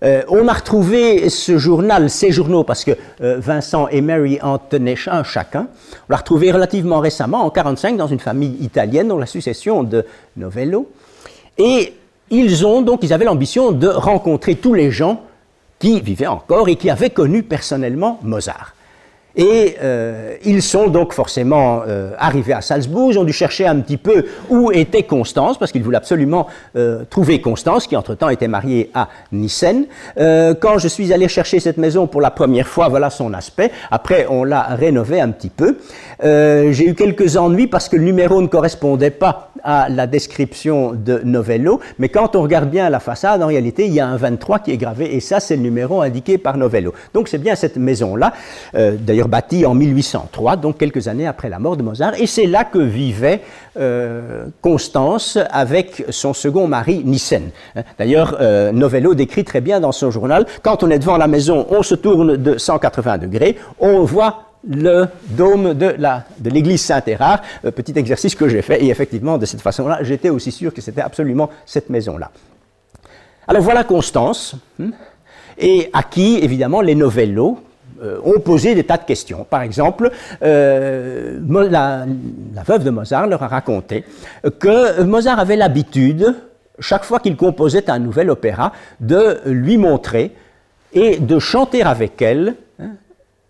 [0.04, 4.94] Euh, on a retrouvé ce journal, ces journaux, parce que Vincent et Mary en tenaient
[5.06, 5.68] un chacun.
[6.08, 10.04] On l'a retrouvé relativement récemment, en 1945, dans une famille italienne, dans la succession de
[10.36, 10.88] Novello.
[11.56, 11.94] Et
[12.30, 15.22] ils donc, avaient l'ambition de rencontrer tous les gens
[15.78, 18.74] qui vivaient encore et qui avaient connu personnellement Mozart.
[19.38, 23.78] Et euh, ils sont donc forcément euh, arrivés à Salzbourg, ils ont dû chercher un
[23.78, 28.48] petit peu où était Constance, parce qu'ils voulaient absolument euh, trouver Constance, qui entre-temps était
[28.48, 29.86] mariée à Nissen.
[30.16, 33.70] quand je suis allé chercher cette maison pour la première fois, voilà son aspect.
[33.92, 35.78] Après, on l'a rénové un petit peu.
[36.20, 41.20] J'ai eu quelques ennuis parce que le numéro ne correspondait pas à la description de
[41.24, 44.60] Novello, mais quand on regarde bien la façade, en réalité, il y a un 23
[44.60, 46.94] qui est gravé, et ça, c'est le numéro indiqué par Novello.
[47.14, 48.32] Donc c'est bien cette maison-là.
[48.74, 52.64] D'ailleurs, bâti en 1803, donc quelques années après la mort de Mozart, et c'est là
[52.64, 53.42] que vivait
[53.78, 57.50] euh, Constance avec son second mari Nissen.
[57.98, 61.66] D'ailleurs, euh, Novello décrit très bien dans son journal, quand on est devant la maison,
[61.70, 67.92] on se tourne de 180 degrés, on voit le dôme de l'église Saint-Hérard, euh, petit
[67.96, 71.50] exercice que j'ai fait, et effectivement, de cette façon-là, j'étais aussi sûr que c'était absolument
[71.64, 72.30] cette maison-là.
[73.46, 74.90] Alors voilà Constance, hein,
[75.56, 77.58] et à qui, évidemment, les novellos,
[78.00, 79.44] euh, ont posé des tas de questions.
[79.48, 82.06] Par exemple, euh, la,
[82.64, 84.04] veuve de Mozart leur a raconté
[84.60, 86.36] que Mozart avait l'habitude,
[86.78, 90.32] chaque fois qu'il composait un nouvel opéra, de lui montrer
[90.92, 92.90] et de chanter avec elle hein,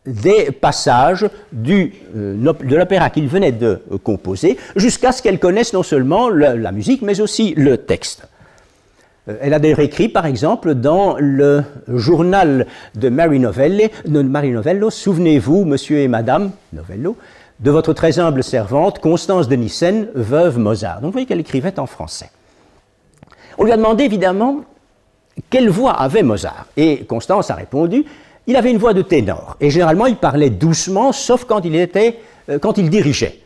[0.06, 5.82] des passages du, euh, de l'opéra qu'il venait de composer, jusqu'à ce qu'elle connaisse non
[5.82, 8.26] seulement la musique, mais aussi le texte.
[9.28, 14.90] Euh, elle a d'ailleurs écrit, par exemple, dans le journal de Mary Novello, Marie Novello
[14.90, 17.16] Souvenez-vous, monsieur et madame Novello,
[17.60, 20.96] de votre très humble servante, Constance de Nissen, veuve Mozart.
[20.96, 22.30] Donc vous voyez qu'elle écrivait en français.
[23.58, 24.60] On lui a demandé évidemment
[25.50, 26.66] quelle voix avait Mozart.
[26.76, 28.04] Et Constance a répondu
[28.48, 29.56] il avait une voix de ténor.
[29.60, 32.18] Et généralement, il parlait doucement, sauf quand il, était,
[32.48, 33.40] euh, quand il dirigeait.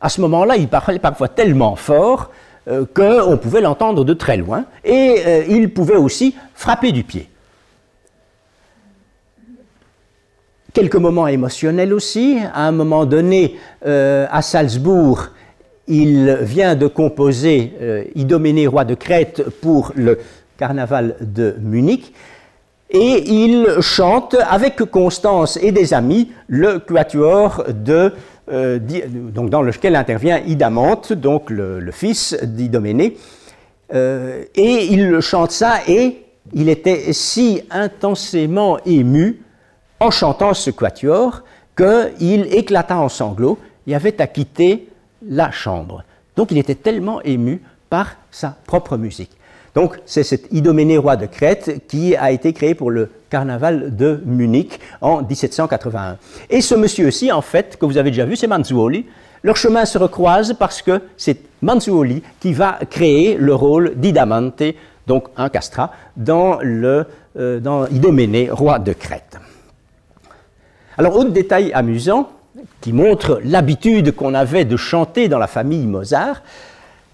[0.00, 2.30] À ce moment-là, il parlait parfois tellement fort
[2.68, 7.28] euh, qu'on pouvait l'entendre de très loin, et euh, il pouvait aussi frapper du pied.
[10.74, 12.38] Quelques moments émotionnels aussi.
[12.52, 15.28] À un moment donné, à Salzbourg,
[15.86, 17.74] il vient de composer
[18.14, 20.18] Idoménée, roi de Crète, pour le
[20.56, 22.14] carnaval de Munich.
[22.94, 31.14] Et il chante avec Constance et des amis le quatuor euh, dans lequel intervient Idamante,
[31.14, 33.16] donc le, fils d'Idoménée.
[33.94, 36.22] Euh, et il chante ça et
[36.52, 39.40] il était si intensément ému
[39.98, 41.44] en chantant ce quatuor
[41.76, 44.88] qu'il éclata en sanglots et avait à quitter
[45.26, 46.04] la chambre.
[46.36, 49.30] Donc il était tellement ému par sa propre musique.
[49.74, 54.20] Donc c'est cet Idoménée roi de Crète qui a été créé pour le carnaval de
[54.26, 56.18] Munich en 1781.
[56.50, 59.06] Et ce monsieur-ci, en fait, que vous avez déjà vu, c'est Manzuoli.
[59.42, 64.62] Leurs chemins se recroisent parce que c'est Manzuoli qui va créer le rôle d'Idamante,
[65.06, 67.06] donc un castrat, dans, le,
[67.38, 69.38] euh, dans Idoménée, roi de Crète.
[70.98, 72.28] Alors, autre détail amusant
[72.82, 76.42] qui montre l'habitude qu'on avait de chanter dans la famille Mozart,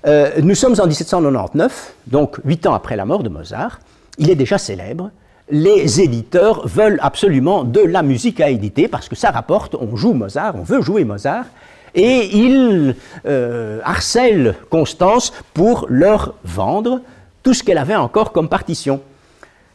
[0.06, 3.80] euh, nous sommes en 1799, donc huit ans après la mort de Mozart.
[4.18, 5.10] Il est déjà célèbre.
[5.50, 10.12] Les éditeurs veulent absolument de la musique à éditer parce que ça rapporte, on joue
[10.12, 11.46] Mozart, on veut jouer Mozart,
[11.94, 12.94] et ils
[13.26, 17.00] euh, harcèlent Constance pour leur vendre
[17.42, 19.00] tout ce qu'elle avait encore comme partition.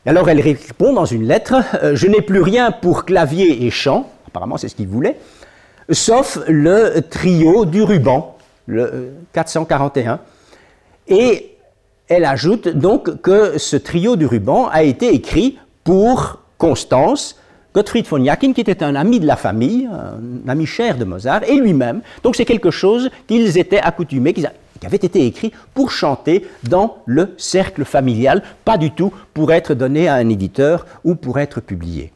[0.05, 4.09] Alors elle répond dans une lettre, euh, je n'ai plus rien pour clavier et chant,
[4.27, 5.17] apparemment c'est ce qu'il voulait,
[5.89, 8.32] sauf le trio du ruban,
[8.67, 10.13] le 441.
[10.13, 10.17] Euh,
[11.07, 11.57] et
[12.07, 17.39] elle ajoute donc que ce trio du ruban a été écrit pour Constance,
[17.73, 21.43] Gottfried von Jacquin, qui était un ami de la famille, un ami cher de Mozart,
[21.43, 22.01] et lui-même.
[22.23, 24.45] Donc c'est quelque chose qu'ils étaient accoutumés, qui
[24.85, 30.07] avait été écrit pour chanter dans le cercle familial, pas du tout pour être donné
[30.07, 32.11] à un éditeur ou pour être publié.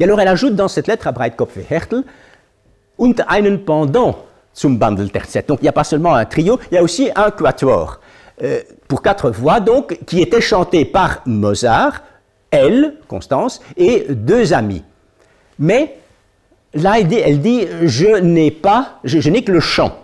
[0.00, 2.04] Et alors elle ajoute dans cette lettre à Breitkopf et Hertel,
[2.98, 4.16] und einen pendant
[4.56, 5.46] zum Bandelterzett.
[5.46, 8.00] Donc il n'y a pas seulement un trio, il y a aussi un quatuor.
[8.42, 12.02] Euh, pour quatre voix, donc, qui était chanté par Mozart,
[12.50, 14.82] elle, Constance, et deux amis.
[15.58, 15.96] Mais
[16.74, 19.96] là, elle dit, je n'ai pas, je, n'ai que le chant.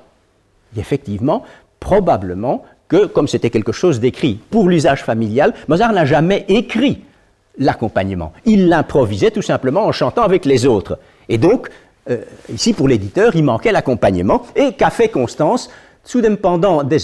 [0.75, 1.45] Et effectivement,
[1.79, 7.05] probablement que, comme c'était quelque chose d'écrit pour l'usage familial, Mozart n'a jamais écrit
[7.59, 8.33] l'accompagnement.
[8.47, 10.99] Il l'improvisait tout simplement en chantant avec les autres.
[11.29, 11.69] Et donc,
[12.11, 12.19] euh,
[12.53, 14.43] ici pour l'éditeur, il manquait l'accompagnement.
[14.57, 15.71] Et qu'a fait Constance
[16.05, 16.99] Zu Pendant des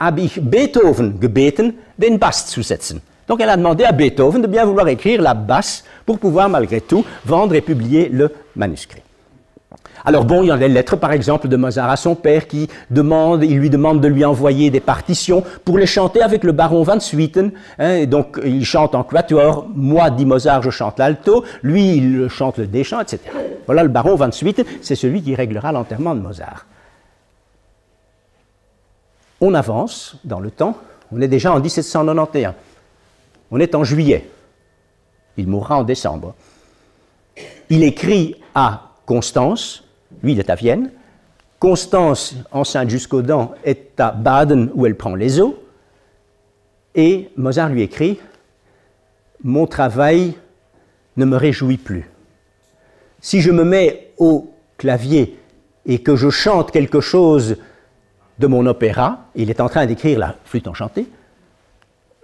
[0.00, 3.02] habe ich Beethoven gebeten, den Bass zu setzen.
[3.28, 6.80] Donc elle a demandé à Beethoven de bien vouloir écrire la basse pour pouvoir malgré
[6.80, 9.03] tout vendre et publier le manuscrit.
[10.06, 12.68] Alors bon, il y a des lettres par exemple de Mozart à son père qui
[12.90, 16.82] demande, il lui demande de lui envoyer des partitions pour les chanter avec le baron
[16.82, 17.52] Van Swieten.
[17.78, 22.58] Hein, donc il chante en quatuor, moi dit Mozart, je chante l'alto, lui il chante
[22.58, 23.20] le déchant, etc.
[23.64, 26.66] Voilà le baron Van Swieten, c'est celui qui réglera l'enterrement de Mozart.
[29.40, 30.76] On avance dans le temps,
[31.12, 32.52] on est déjà en 1791.
[33.50, 34.28] On est en juillet.
[35.36, 36.34] Il mourra en décembre.
[37.70, 39.83] Il écrit à Constance,
[40.22, 40.90] lui il est à Vienne.
[41.58, 45.58] Constance, enceinte jusqu'aux dents, est à Baden où elle prend les eaux.
[46.94, 48.18] Et Mozart lui écrit
[49.42, 50.34] Mon travail
[51.16, 52.10] ne me réjouit plus.
[53.20, 55.38] Si je me mets au clavier
[55.86, 57.56] et que je chante quelque chose
[58.38, 61.06] de mon opéra, il est en train d'écrire la flûte enchantée,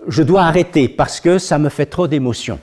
[0.08, 2.58] je dois arrêter parce que ça me fait trop d'émotion.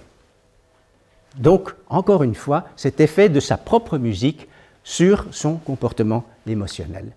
[1.38, 4.48] Donc, encore une fois, cet effet de sa propre musique
[4.88, 7.07] sur son comportement émotionnel.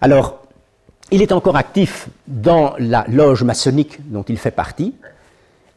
[0.00, 0.38] Alors,
[1.10, 4.94] il est encore actif dans la loge maçonnique dont il fait partie,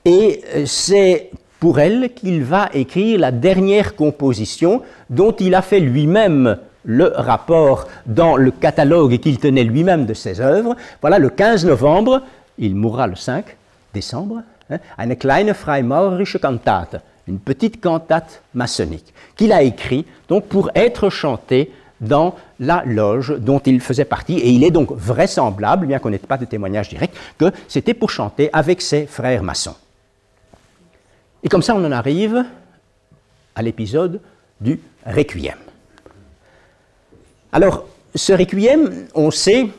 [0.05, 6.59] et c'est pour elle qu'il va écrire la dernière composition dont il a fait lui-même
[6.83, 10.75] le rapport dans le catalogue qu'il tenait lui-même de ses œuvres.
[11.01, 12.21] Voilà, le 15 novembre
[12.59, 13.43] il mourra le 5
[13.91, 20.69] décembre hein, eine kleine freimaurerische Kantate, une petite cantate maçonnique, qu'il a écrit donc pour
[20.75, 21.71] être chanté
[22.01, 24.37] dans la loge dont il faisait partie.
[24.37, 28.09] Et il est donc vraisemblable, bien qu'on n'ait pas de témoignage direct, que c'était pour
[28.09, 29.75] chanter avec ses frères maçons.
[31.43, 32.45] Et comme ça, on en arrive
[33.55, 34.19] à l'épisode
[34.59, 35.57] du Requiem.
[37.51, 39.69] Alors, ce Requiem, on sait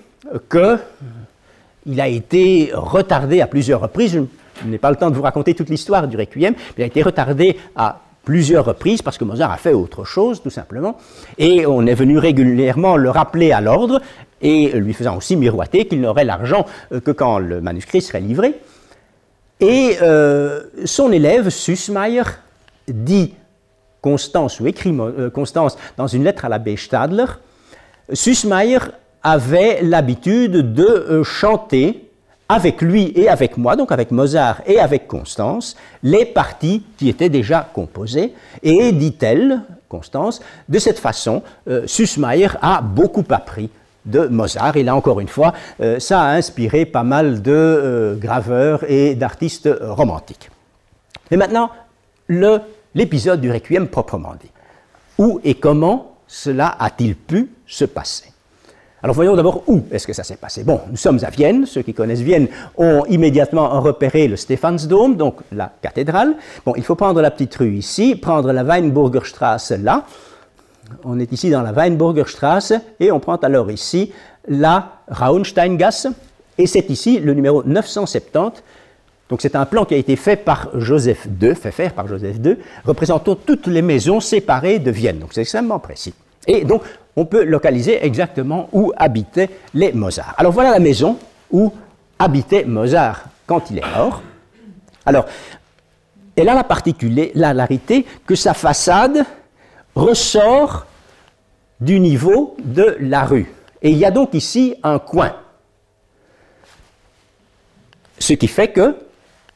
[0.51, 4.23] qu'il a été retardé à plusieurs reprises.
[4.63, 6.87] Je n'ai pas le temps de vous raconter toute l'histoire du Requiem, mais il a
[6.87, 10.99] été retardé à plusieurs reprises parce que Mozart a fait autre chose, tout simplement.
[11.39, 14.03] Et on est venu régulièrement le rappeler à l'ordre
[14.43, 18.55] et lui faisant aussi miroiter qu'il n'aurait l'argent euh, que quand le manuscrit serait livré.
[19.61, 22.25] Et euh, son élève, Sussmayer,
[22.89, 23.33] dit
[24.03, 27.27] Constance, ou écrit euh, Constance dans une lettre à l'abbé Stadler,
[28.13, 28.79] Sussmayer
[29.23, 32.06] avait l'habitude de chanter
[32.49, 37.29] avec lui et avec moi, donc avec Mozart et avec Constance, les parties qui étaient
[37.29, 38.35] déjà composées.
[38.63, 41.87] Et, dit-elle, Constance, de cette façon, euh,
[42.61, 43.71] a beaucoup appris
[44.05, 44.77] de Mozart.
[44.77, 49.15] Et là, encore une fois, euh, ça a inspiré pas mal de euh, graveurs et
[49.15, 50.51] d'artistes romantiques.
[51.31, 51.71] Et maintenant,
[52.95, 54.51] l'épisode du Requiem proprement dit.
[55.19, 58.36] Où et comment cela a-t-il pu se passer?
[59.07, 60.65] Alors voyons d'abord où est-ce que ça s'est passé.
[60.65, 65.37] Bon, nous sommes à Vienne, ceux qui connaissent Vienne ont immédiatement repéré le Stephansdom, donc
[65.53, 66.35] la cathédrale.
[66.65, 70.07] Bon, il faut prendre la petite rue ici, prendre la Weinburgerstraße là.
[71.05, 74.11] On est ici dans la Weinburgerstraße et on prend alors ici
[74.49, 76.09] la Raunsteingasse
[76.59, 78.61] et c'est ici le numéro 970
[79.29, 82.39] donc c'est un plan qui a été fait par Joseph II, fait faire par Joseph
[82.45, 85.21] II, représentant toutes les maisons séparées de Vienne.
[85.21, 86.15] Donc c'est extrêmement précis.
[86.49, 86.83] Et donc
[87.17, 90.35] on peut localiser exactement où habitaient les Mozart.
[90.37, 91.19] Alors voilà la maison
[91.51, 91.73] où
[92.19, 94.23] habitait Mozart quand il est mort.
[95.05, 95.27] Alors,
[96.37, 99.25] elle a la particularité que sa façade
[99.95, 100.87] ressort
[101.81, 103.53] du niveau de la rue.
[103.81, 105.35] Et il y a donc ici un coin.
[108.19, 108.97] Ce qui fait que,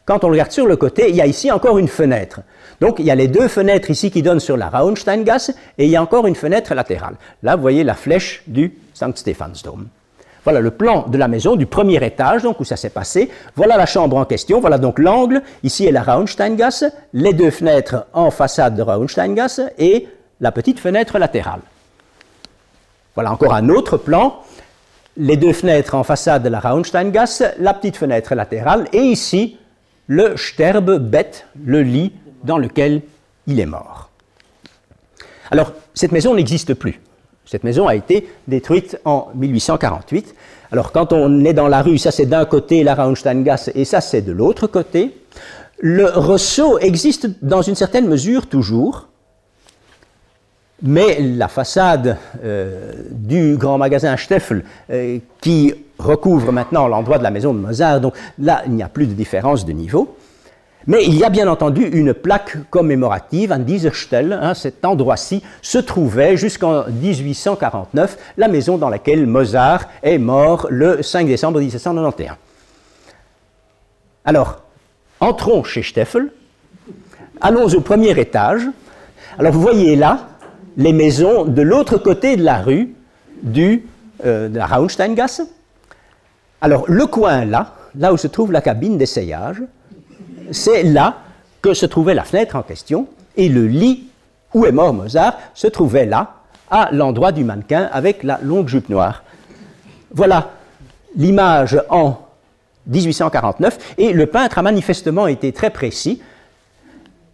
[0.04, 2.40] quand on regarde sur le côté, il y a ici encore une fenêtre.
[2.80, 5.90] Donc il y a les deux fenêtres ici qui donnent sur la Raunsteingasse et il
[5.90, 7.14] y a encore une fenêtre latérale.
[7.42, 9.16] Là, vous voyez la flèche du St.
[9.16, 9.86] Stephansdom.
[10.44, 13.30] Voilà le plan de la maison du premier étage, donc où ça s'est passé.
[13.56, 14.58] Voilà la chambre en question.
[14.60, 15.42] Voilà donc l'angle.
[15.62, 20.08] Ici est la Raunsteingasse, les deux fenêtres en façade de Raunsteingasse et
[20.40, 21.60] la petite fenêtre latérale.
[23.14, 24.40] Voilà encore un autre plan.
[25.18, 29.58] Les deux fenêtres en façade de la Raunsteingasse, la petite fenêtre latérale et ici
[30.10, 32.12] le Sterbebett, le lit
[32.42, 33.02] dans lequel
[33.46, 34.10] il est mort.
[35.52, 37.00] Alors, cette maison n'existe plus.
[37.46, 40.34] Cette maison a été détruite en 1848.
[40.72, 44.00] Alors, quand on est dans la rue, ça c'est d'un côté la Raunsteingasse et ça
[44.00, 45.14] c'est de l'autre côté.
[45.78, 49.06] Le ressaut existe dans une certaine mesure toujours,
[50.82, 57.30] mais la façade euh, du grand magasin Steffel, euh, qui recouvre maintenant l'endroit de la
[57.30, 60.16] maison de Mozart, donc là il n'y a plus de différence de niveau.
[60.86, 65.78] Mais il y a bien entendu une plaque commémorative, un Dieserstelle, hein, cet endroit-ci se
[65.78, 72.30] trouvait jusqu'en 1849 la maison dans laquelle Mozart est mort le 5 décembre 1791.
[74.24, 74.62] Alors,
[75.20, 76.30] entrons chez Steffel,
[77.40, 78.62] allons au premier étage.
[79.38, 80.28] Alors vous voyez là
[80.76, 82.94] les maisons de l'autre côté de la rue
[83.42, 83.84] du,
[84.24, 85.42] euh, de la Raunsteingasse.
[86.60, 89.62] Alors le coin là, là où se trouve la cabine d'essayage,
[90.50, 91.18] c'est là
[91.62, 93.06] que se trouvait la fenêtre en question,
[93.36, 94.08] et le lit
[94.54, 96.34] où est mort Mozart se trouvait là,
[96.70, 99.24] à l'endroit du mannequin avec la longue jupe noire.
[100.12, 100.50] Voilà
[101.16, 102.18] l'image en
[102.86, 106.22] 1849, et le peintre a manifestement été très précis.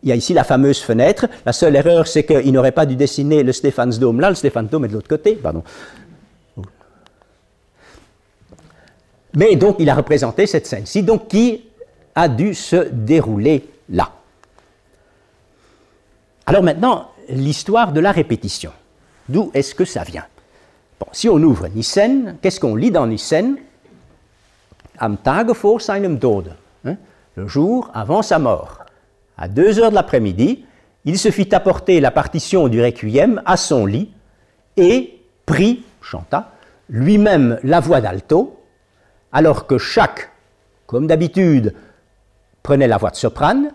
[0.02, 1.26] Il y a ici la fameuse fenêtre.
[1.44, 4.88] La seule erreur, c'est qu'il n'aurait pas dû dessiner le Stephansdom là, le Stephansdom est
[4.88, 5.34] de l'autre côté.
[5.34, 5.62] Pardon.
[9.36, 11.62] Mais donc, il a représenté cette scène-ci, donc qui
[12.14, 14.10] a dû se dérouler là.
[16.46, 18.72] Alors maintenant, l'histoire de la répétition.
[19.28, 20.24] D'où est-ce que ça vient?
[20.98, 23.58] Bon, Si on ouvre Nissen, qu'est-ce qu'on lit dans Nissen
[24.98, 26.54] Am Tage vor seinem Tode,
[26.86, 26.96] hein,
[27.34, 28.86] le jour avant sa mort.
[29.36, 30.64] À deux heures de l'après-midi,
[31.04, 34.10] il se fit apporter la partition du Requiem à son lit
[34.78, 36.52] et prit, chanta,
[36.88, 38.56] lui-même la voix d'alto,
[39.36, 40.30] alors que chaque,
[40.86, 41.74] comme d'habitude,
[42.62, 43.70] prenait la voix de soprane,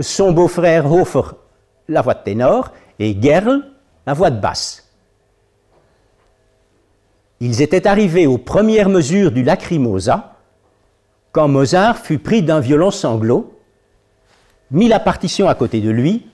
[0.00, 1.36] son beau-frère Hofer
[1.88, 3.60] la voix de ténor et Gerl
[4.06, 4.90] la voix de basse.
[7.40, 10.36] Ils étaient arrivés aux premières mesures du lacrimosa
[11.32, 13.60] quand Mozart fut pris d'un violent sanglot
[14.70, 16.26] mis la partition à côté de lui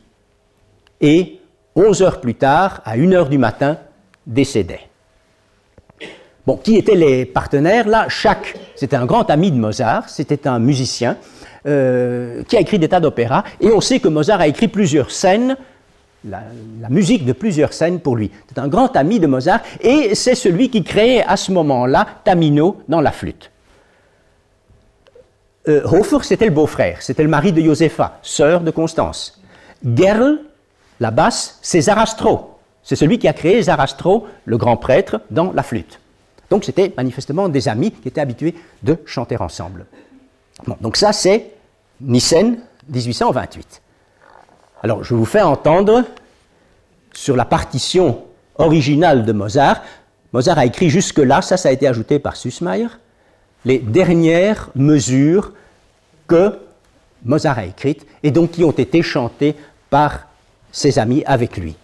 [1.00, 1.40] et
[1.74, 3.78] 11 heures plus tard, à 1 heure du matin,
[4.28, 4.89] décédait.
[6.46, 7.86] Bon, qui étaient les partenaires?
[7.86, 11.16] Là Chaque, c'était un grand ami de Mozart, c'était un musicien
[11.66, 15.10] euh, qui a écrit des tas d'opéras, et on sait que Mozart a écrit plusieurs
[15.10, 15.56] scènes,
[16.24, 16.42] la,
[16.88, 18.30] musique de plusieurs scènes pour lui.
[18.48, 22.80] C'est un grand ami de Mozart, et c'est celui qui créait à ce moment-là Tamino
[22.88, 23.50] dans la flûte.
[25.68, 29.42] Euh, Hofer, c'était le beau-frère, c'était le mari de Josefa, sœur de Constance.
[29.84, 30.38] Gerl,
[31.00, 32.58] la basse, c'est Zarastro.
[32.82, 36.00] C'est celui qui a créé Zarastro, le grand prêtre, dans la flûte.
[36.50, 39.86] Donc c'était manifestement des amis qui étaient habitués de chanter ensemble.
[40.80, 41.52] donc ça c'est
[42.00, 42.58] Nissen
[42.88, 43.82] 1828.
[44.82, 46.04] Alors je vous fais entendre
[47.12, 48.24] sur la partition
[48.56, 49.82] originale de Mozart.
[50.32, 52.88] Mozart a écrit jusque-là, ça ça a été ajouté par Sussmayer,
[53.64, 55.52] les dernières mesures
[56.26, 56.58] que
[57.24, 59.54] Mozart a écrites et donc qui ont été chantées
[59.90, 60.28] par
[60.72, 61.76] ses amis avec lui.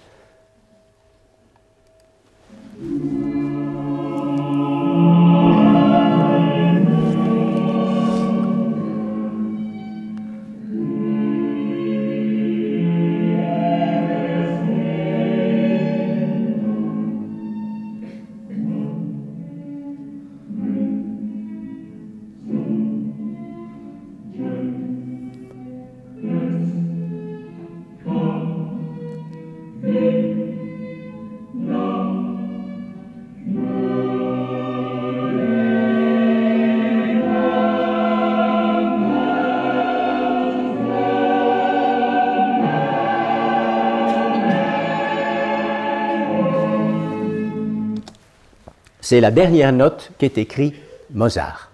[49.08, 50.74] C'est la dernière note qu'est écrit
[51.14, 51.70] Mozart.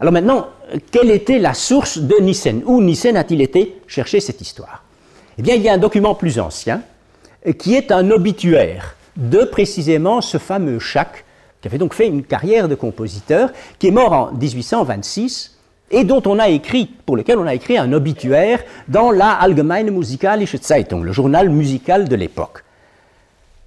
[0.00, 0.46] Alors maintenant,
[0.90, 4.84] quelle était la source de Nissen Où Nissen a-t-il été chercher cette histoire?
[5.36, 6.80] Eh bien, il y a un document plus ancien
[7.58, 11.26] qui est un obituaire de précisément ce fameux Schack,
[11.60, 15.58] qui avait donc fait une carrière de compositeur, qui est mort en 1826
[15.90, 21.50] et pour lequel on a écrit un obituaire dans la Allgemeine Musikalische Zeitung, le journal
[21.50, 22.64] musical de l'époque.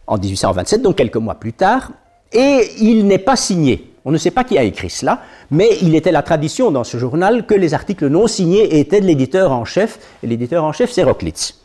[0.07, 1.91] En 1827, donc quelques mois plus tard,
[2.31, 3.91] et il n'est pas signé.
[4.05, 6.97] On ne sait pas qui a écrit cela, mais il était la tradition dans ce
[6.97, 10.91] journal que les articles non signés étaient de l'éditeur en chef, et l'éditeur en chef
[10.91, 11.55] c'est Rocklitz.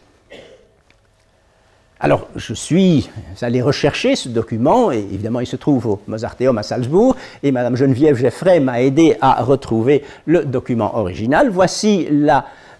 [2.02, 3.10] Alors, je suis
[3.42, 7.76] allé rechercher ce document, et évidemment, il se trouve au Mozarteum à Salzbourg, et Madame
[7.76, 11.50] Geneviève Geffray m'a aidé à retrouver le document original.
[11.50, 12.08] Voici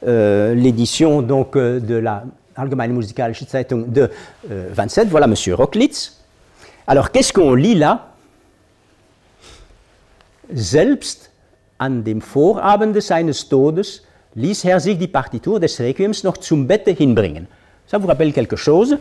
[0.06, 2.24] euh, l'édition donc euh, de la
[2.56, 4.10] Allgemeine Musikalische Zeitung de
[4.48, 5.04] 27.
[5.04, 6.19] Euh, voilà Monsieur Rocklitz.
[6.90, 8.08] Alors, qu'est-ce qu'on lit là?
[10.52, 11.30] Selbst
[11.78, 14.02] an dem Vorabende seines Todes
[14.34, 17.46] ließ Herr sich die Partitur des Requiems noch zum Bette hinbringen.
[17.86, 18.98] Ça vous rappelle quelque chose?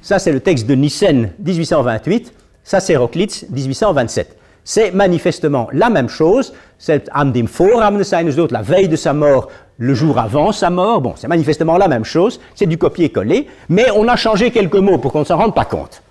[0.00, 2.32] Ça, c'est le texte de Nissen 1828.
[2.64, 4.38] Ça, c'est Rocklitz 1827.
[4.64, 6.54] C'est manifestement la même chose.
[6.78, 9.48] C'est an dem Vorabende seines Todes, la veille de sa mort,
[9.78, 11.00] le jour avant sa mort.
[11.00, 14.98] Bon, c'est manifestement la même chose, c'est du copier-coller, mais on a changé quelques mots
[14.98, 16.02] pour qu'on ne s'en rende pas compte.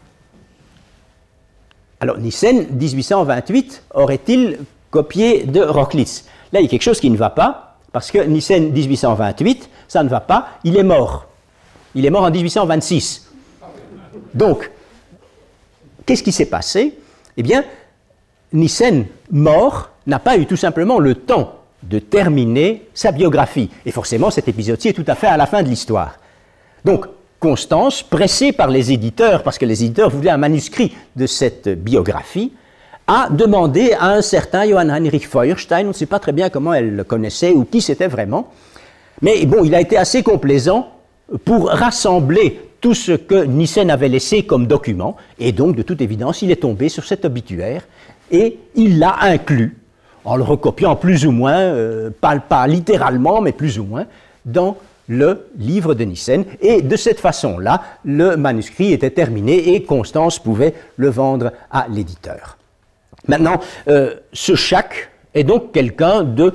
[1.99, 7.17] Alors, Nissen, 1828, aurait-il copié de Rocklitz Là, il y a quelque chose qui ne
[7.17, 11.25] va pas, parce que Nissen, 1828, ça ne va pas, il est mort.
[11.95, 13.31] Il est mort en 1826.
[14.33, 14.71] Donc,
[16.05, 16.97] qu'est-ce qui s'est passé?
[17.35, 17.65] Eh bien,
[18.53, 21.56] Nissen, mort, n'a pas eu tout simplement le temps
[21.89, 23.69] de terminer sa biographie.
[23.85, 26.19] Et forcément, cet épisode-ci est tout à fait à la fin de l'histoire.
[26.85, 27.07] Donc,
[27.39, 32.51] Constance, pressée par les éditeurs, parce que les éditeurs voulaient un manuscrit de cette biographie,
[33.05, 36.73] a demandé à un certain Johann Heinrich Feuerstein, on ne sait pas très bien comment
[36.73, 38.51] elle le connaissait ou qui c'était vraiment,
[39.21, 40.89] mais bon, il a été assez complaisant
[41.45, 46.41] pour rassembler tout ce que Nissen avait laissé comme document, et donc, de toute évidence,
[46.41, 47.83] il est tombé sur cet obituaire,
[48.31, 49.76] et il l'a inclus
[50.27, 54.05] en le recopiant plus ou moins, euh, pas, littéralement, mais plus ou moins,
[54.45, 54.75] dans
[55.07, 56.43] le livre de Nissen.
[56.59, 62.57] Et de cette façon-là, le manuscrit était terminé et Constance pouvait le vendre à l'éditeur.
[63.29, 66.53] Maintenant, euh, ce Chac est donc quelqu'un de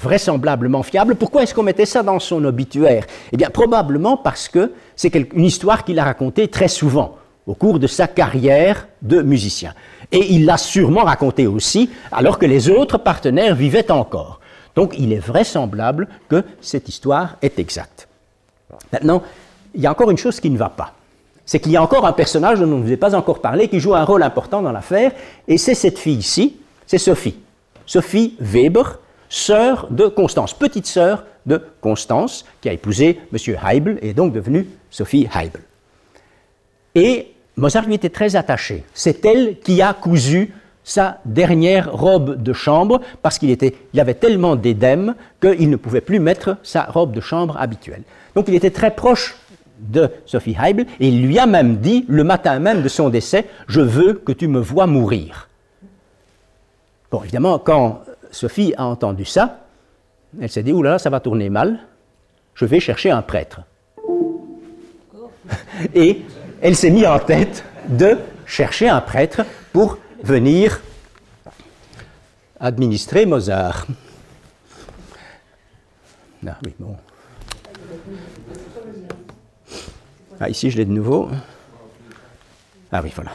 [0.00, 1.14] vraisemblablement fiable.
[1.14, 3.06] Pourquoi est-ce qu'on mettait ça dans son obituaire?
[3.30, 7.16] Eh bien, probablement parce que c'est une histoire qu'il a racontée très souvent
[7.46, 9.72] au cours de sa carrière de musicien.
[10.10, 14.40] Et il l'a sûrement raconté aussi alors que les autres partenaires vivaient encore.
[14.74, 18.08] Donc il est vraisemblable que cette histoire est exacte.
[18.92, 19.22] Maintenant,
[19.74, 20.94] il y a encore une chose qui ne va pas.
[21.44, 23.68] C'est qu'il y a encore un personnage dont on ne vous a pas encore parlé
[23.68, 25.12] qui joue un rôle important dans l'affaire,
[25.46, 26.56] et c'est cette fille ici,
[26.86, 27.36] c'est Sophie.
[27.86, 28.98] Sophie Weber,
[29.30, 33.56] sœur de Constance, petite sœur de Constance, qui a épousé M.
[33.66, 35.62] Heibel et est donc devenue Sophie Heibel.
[36.94, 38.84] Et Mozart lui était très attaché.
[38.94, 40.54] C'est elle qui a cousu
[40.84, 43.54] sa dernière robe de chambre parce qu'il
[43.92, 48.02] il avait tellement d'édème qu'il ne pouvait plus mettre sa robe de chambre habituelle.
[48.34, 49.36] Donc il était très proche
[49.80, 53.44] de Sophie Heibel et il lui a même dit le matin même de son décès
[53.66, 55.48] Je veux que tu me vois mourir.
[57.10, 59.60] Bon, évidemment, quand Sophie a entendu ça,
[60.40, 61.80] elle s'est dit Oula, ça va tourner mal,
[62.54, 63.62] je vais chercher un prêtre.
[66.60, 70.80] Elle s'est mise en tête de chercher un prêtre pour venir
[72.60, 73.86] administrer Mozart.
[76.46, 76.96] Ah, oui, bon.
[80.40, 81.28] Ah, ici, je l'ai de nouveau.
[82.92, 83.32] Ah oui, voilà.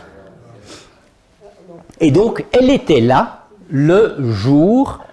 [2.00, 5.04] Et donc, elle était là le jour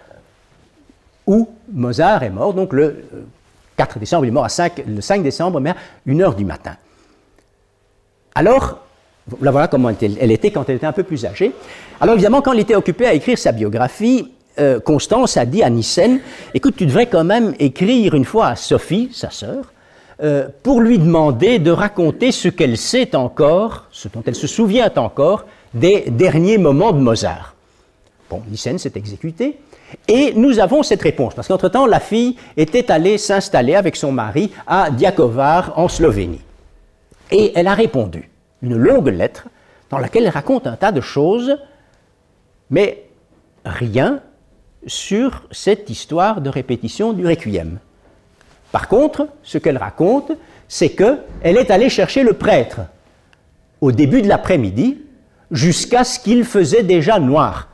[1.26, 3.04] où Mozart est mort, donc le
[3.76, 5.76] 4 décembre, il est mort à 5, le 5 décembre, mais à
[6.06, 6.76] 1h du matin.
[8.34, 8.78] Alors,
[9.40, 11.52] la voilà comment elle était quand elle était un peu plus âgée.
[12.00, 14.28] Alors évidemment, quand elle était occupée à écrire sa biographie,
[14.58, 16.20] euh, Constance a dit à Nyssen,
[16.54, 19.72] écoute, tu devrais quand même écrire une fois à Sophie, sa sœur,
[20.22, 24.90] euh, pour lui demander de raconter ce qu'elle sait encore, ce dont elle se souvient
[24.96, 27.54] encore, des derniers moments de Mozart.
[28.28, 29.58] Bon, Nyssen s'est exécuté,
[30.06, 34.50] et nous avons cette réponse, parce qu'entre-temps, la fille était allée s'installer avec son mari
[34.66, 36.40] à Diakovar, en Slovénie.
[37.30, 38.30] Et elle a répondu
[38.62, 39.48] une longue lettre
[39.88, 41.56] dans laquelle elle raconte un tas de choses,
[42.70, 43.04] mais
[43.64, 44.20] rien
[44.86, 47.78] sur cette histoire de répétition du requiem.
[48.72, 50.32] Par contre, ce qu'elle raconte,
[50.68, 52.80] c'est qu'elle est allée chercher le prêtre
[53.80, 54.98] au début de l'après-midi
[55.50, 57.68] jusqu'à ce qu'il faisait déjà noir.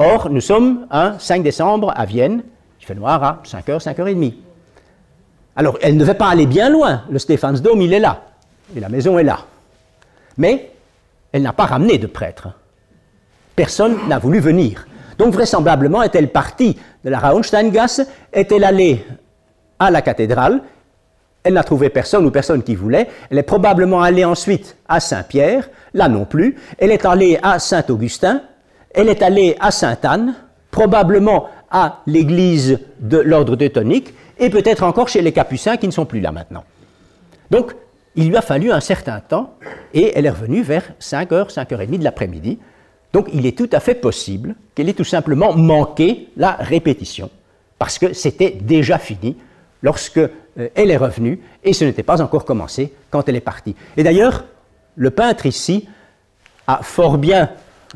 [0.00, 2.42] Or, nous sommes un 5 décembre à Vienne,
[2.80, 4.34] il fait noir à 5h, 5h30.
[5.56, 8.22] Alors, elle ne va pas aller bien loin, le Stéphansdom, il est là,
[8.76, 9.40] et la maison est là.
[10.36, 10.70] Mais
[11.32, 12.48] elle n'a pas ramené de prêtre.
[13.56, 14.86] Personne n'a voulu venir.
[15.18, 19.04] Donc vraisemblablement est-elle partie de la Raunsteingasse, est-elle allée
[19.78, 20.62] à la cathédrale,
[21.42, 25.70] elle n'a trouvé personne ou personne qui voulait, elle est probablement allée ensuite à Saint-Pierre,
[25.94, 28.42] là non plus, elle est allée à Saint-Augustin,
[28.94, 30.34] elle est allée à Sainte-Anne,
[30.70, 36.06] probablement à l'église de l'ordre teutonique, et peut-être encore chez les Capucins qui ne sont
[36.06, 36.64] plus là maintenant.
[37.50, 37.74] Donc
[38.18, 39.54] il lui a fallu un certain temps
[39.94, 42.58] et elle est revenue vers 5h, 5h30 de l'après-midi.
[43.12, 47.30] Donc il est tout à fait possible qu'elle ait tout simplement manqué la répétition
[47.78, 49.36] parce que c'était déjà fini
[49.82, 50.28] lorsque euh,
[50.74, 53.76] elle est revenue et ce n'était pas encore commencé quand elle est partie.
[53.96, 54.46] Et d'ailleurs,
[54.96, 55.88] le peintre ici
[56.66, 57.50] a fort bien,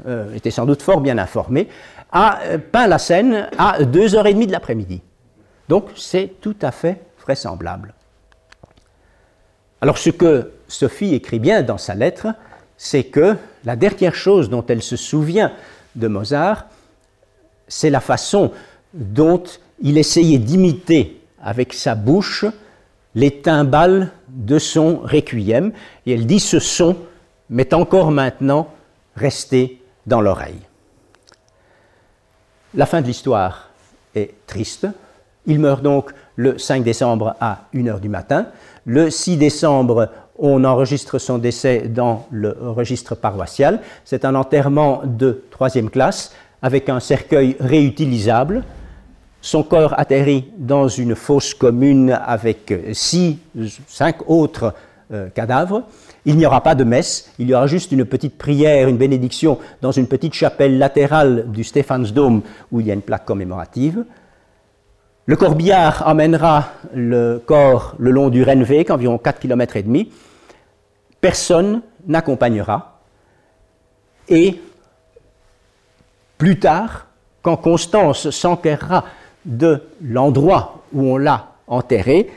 [0.06, 1.66] euh, était sans doute fort bien informé,
[2.12, 5.02] a euh, peint la scène à 2h30 de l'après-midi.
[5.68, 7.92] Donc c'est tout à fait vraisemblable.
[9.82, 12.28] Alors ce que Sophie écrit bien dans sa lettre,
[12.76, 15.52] c'est que la dernière chose dont elle se souvient
[15.96, 16.66] de Mozart,
[17.66, 18.52] c'est la façon
[18.94, 19.42] dont
[19.80, 22.44] il essayait d'imiter avec sa bouche
[23.16, 25.72] les timbales de son requiem,
[26.06, 26.96] et elle dit ce son
[27.50, 28.72] m'est encore maintenant
[29.16, 30.60] resté dans l'oreille.
[32.74, 33.70] La fin de l'histoire
[34.14, 34.86] est triste.
[35.44, 38.46] Il meurt donc le 5 décembre à 1h du matin.
[38.84, 43.80] Le 6 décembre, on enregistre son décès dans le registre paroissial.
[44.04, 46.32] C'est un enterrement de troisième classe
[46.62, 48.64] avec un cercueil réutilisable.
[49.40, 53.38] Son corps atterrit dans une fosse commune avec six,
[53.86, 54.74] cinq autres
[55.12, 55.84] euh, cadavres.
[56.24, 59.58] Il n'y aura pas de messe, il y aura juste une petite prière, une bénédiction
[59.80, 64.04] dans une petite chapelle latérale du Stéphansdom où il y a une plaque commémorative.
[65.26, 70.10] Le corbillard emmènera le corps le long du Rennweg, environ 4 km et demi.
[71.20, 73.00] Personne n'accompagnera.
[74.28, 74.60] Et
[76.38, 77.06] plus tard,
[77.40, 79.04] quand Constance s'enquérera
[79.44, 82.28] de l'endroit où on l'a enterré,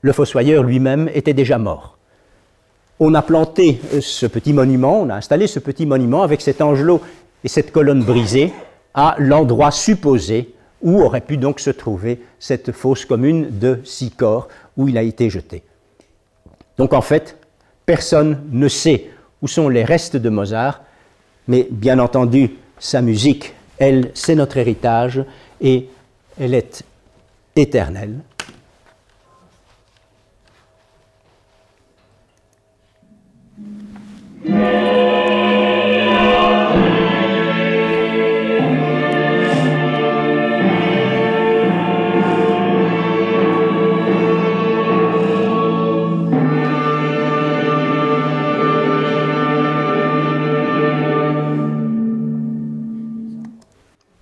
[0.00, 1.96] le fossoyeur lui-même était déjà mort.
[2.98, 7.00] On a planté ce petit monument, on a installé ce petit monument avec cet angelot
[7.44, 8.52] et cette colonne brisée
[8.94, 10.54] à l'endroit supposé
[10.84, 15.02] où aurait pu donc se trouver cette fosse commune de six corps où il a
[15.02, 15.64] été jeté?
[16.78, 17.36] Donc en fait,
[17.86, 19.10] personne ne sait
[19.42, 20.82] où sont les restes de Mozart,
[21.48, 25.24] mais bien entendu, sa musique, elle, c'est notre héritage
[25.60, 25.88] et
[26.38, 26.82] elle est
[27.56, 28.20] éternelle.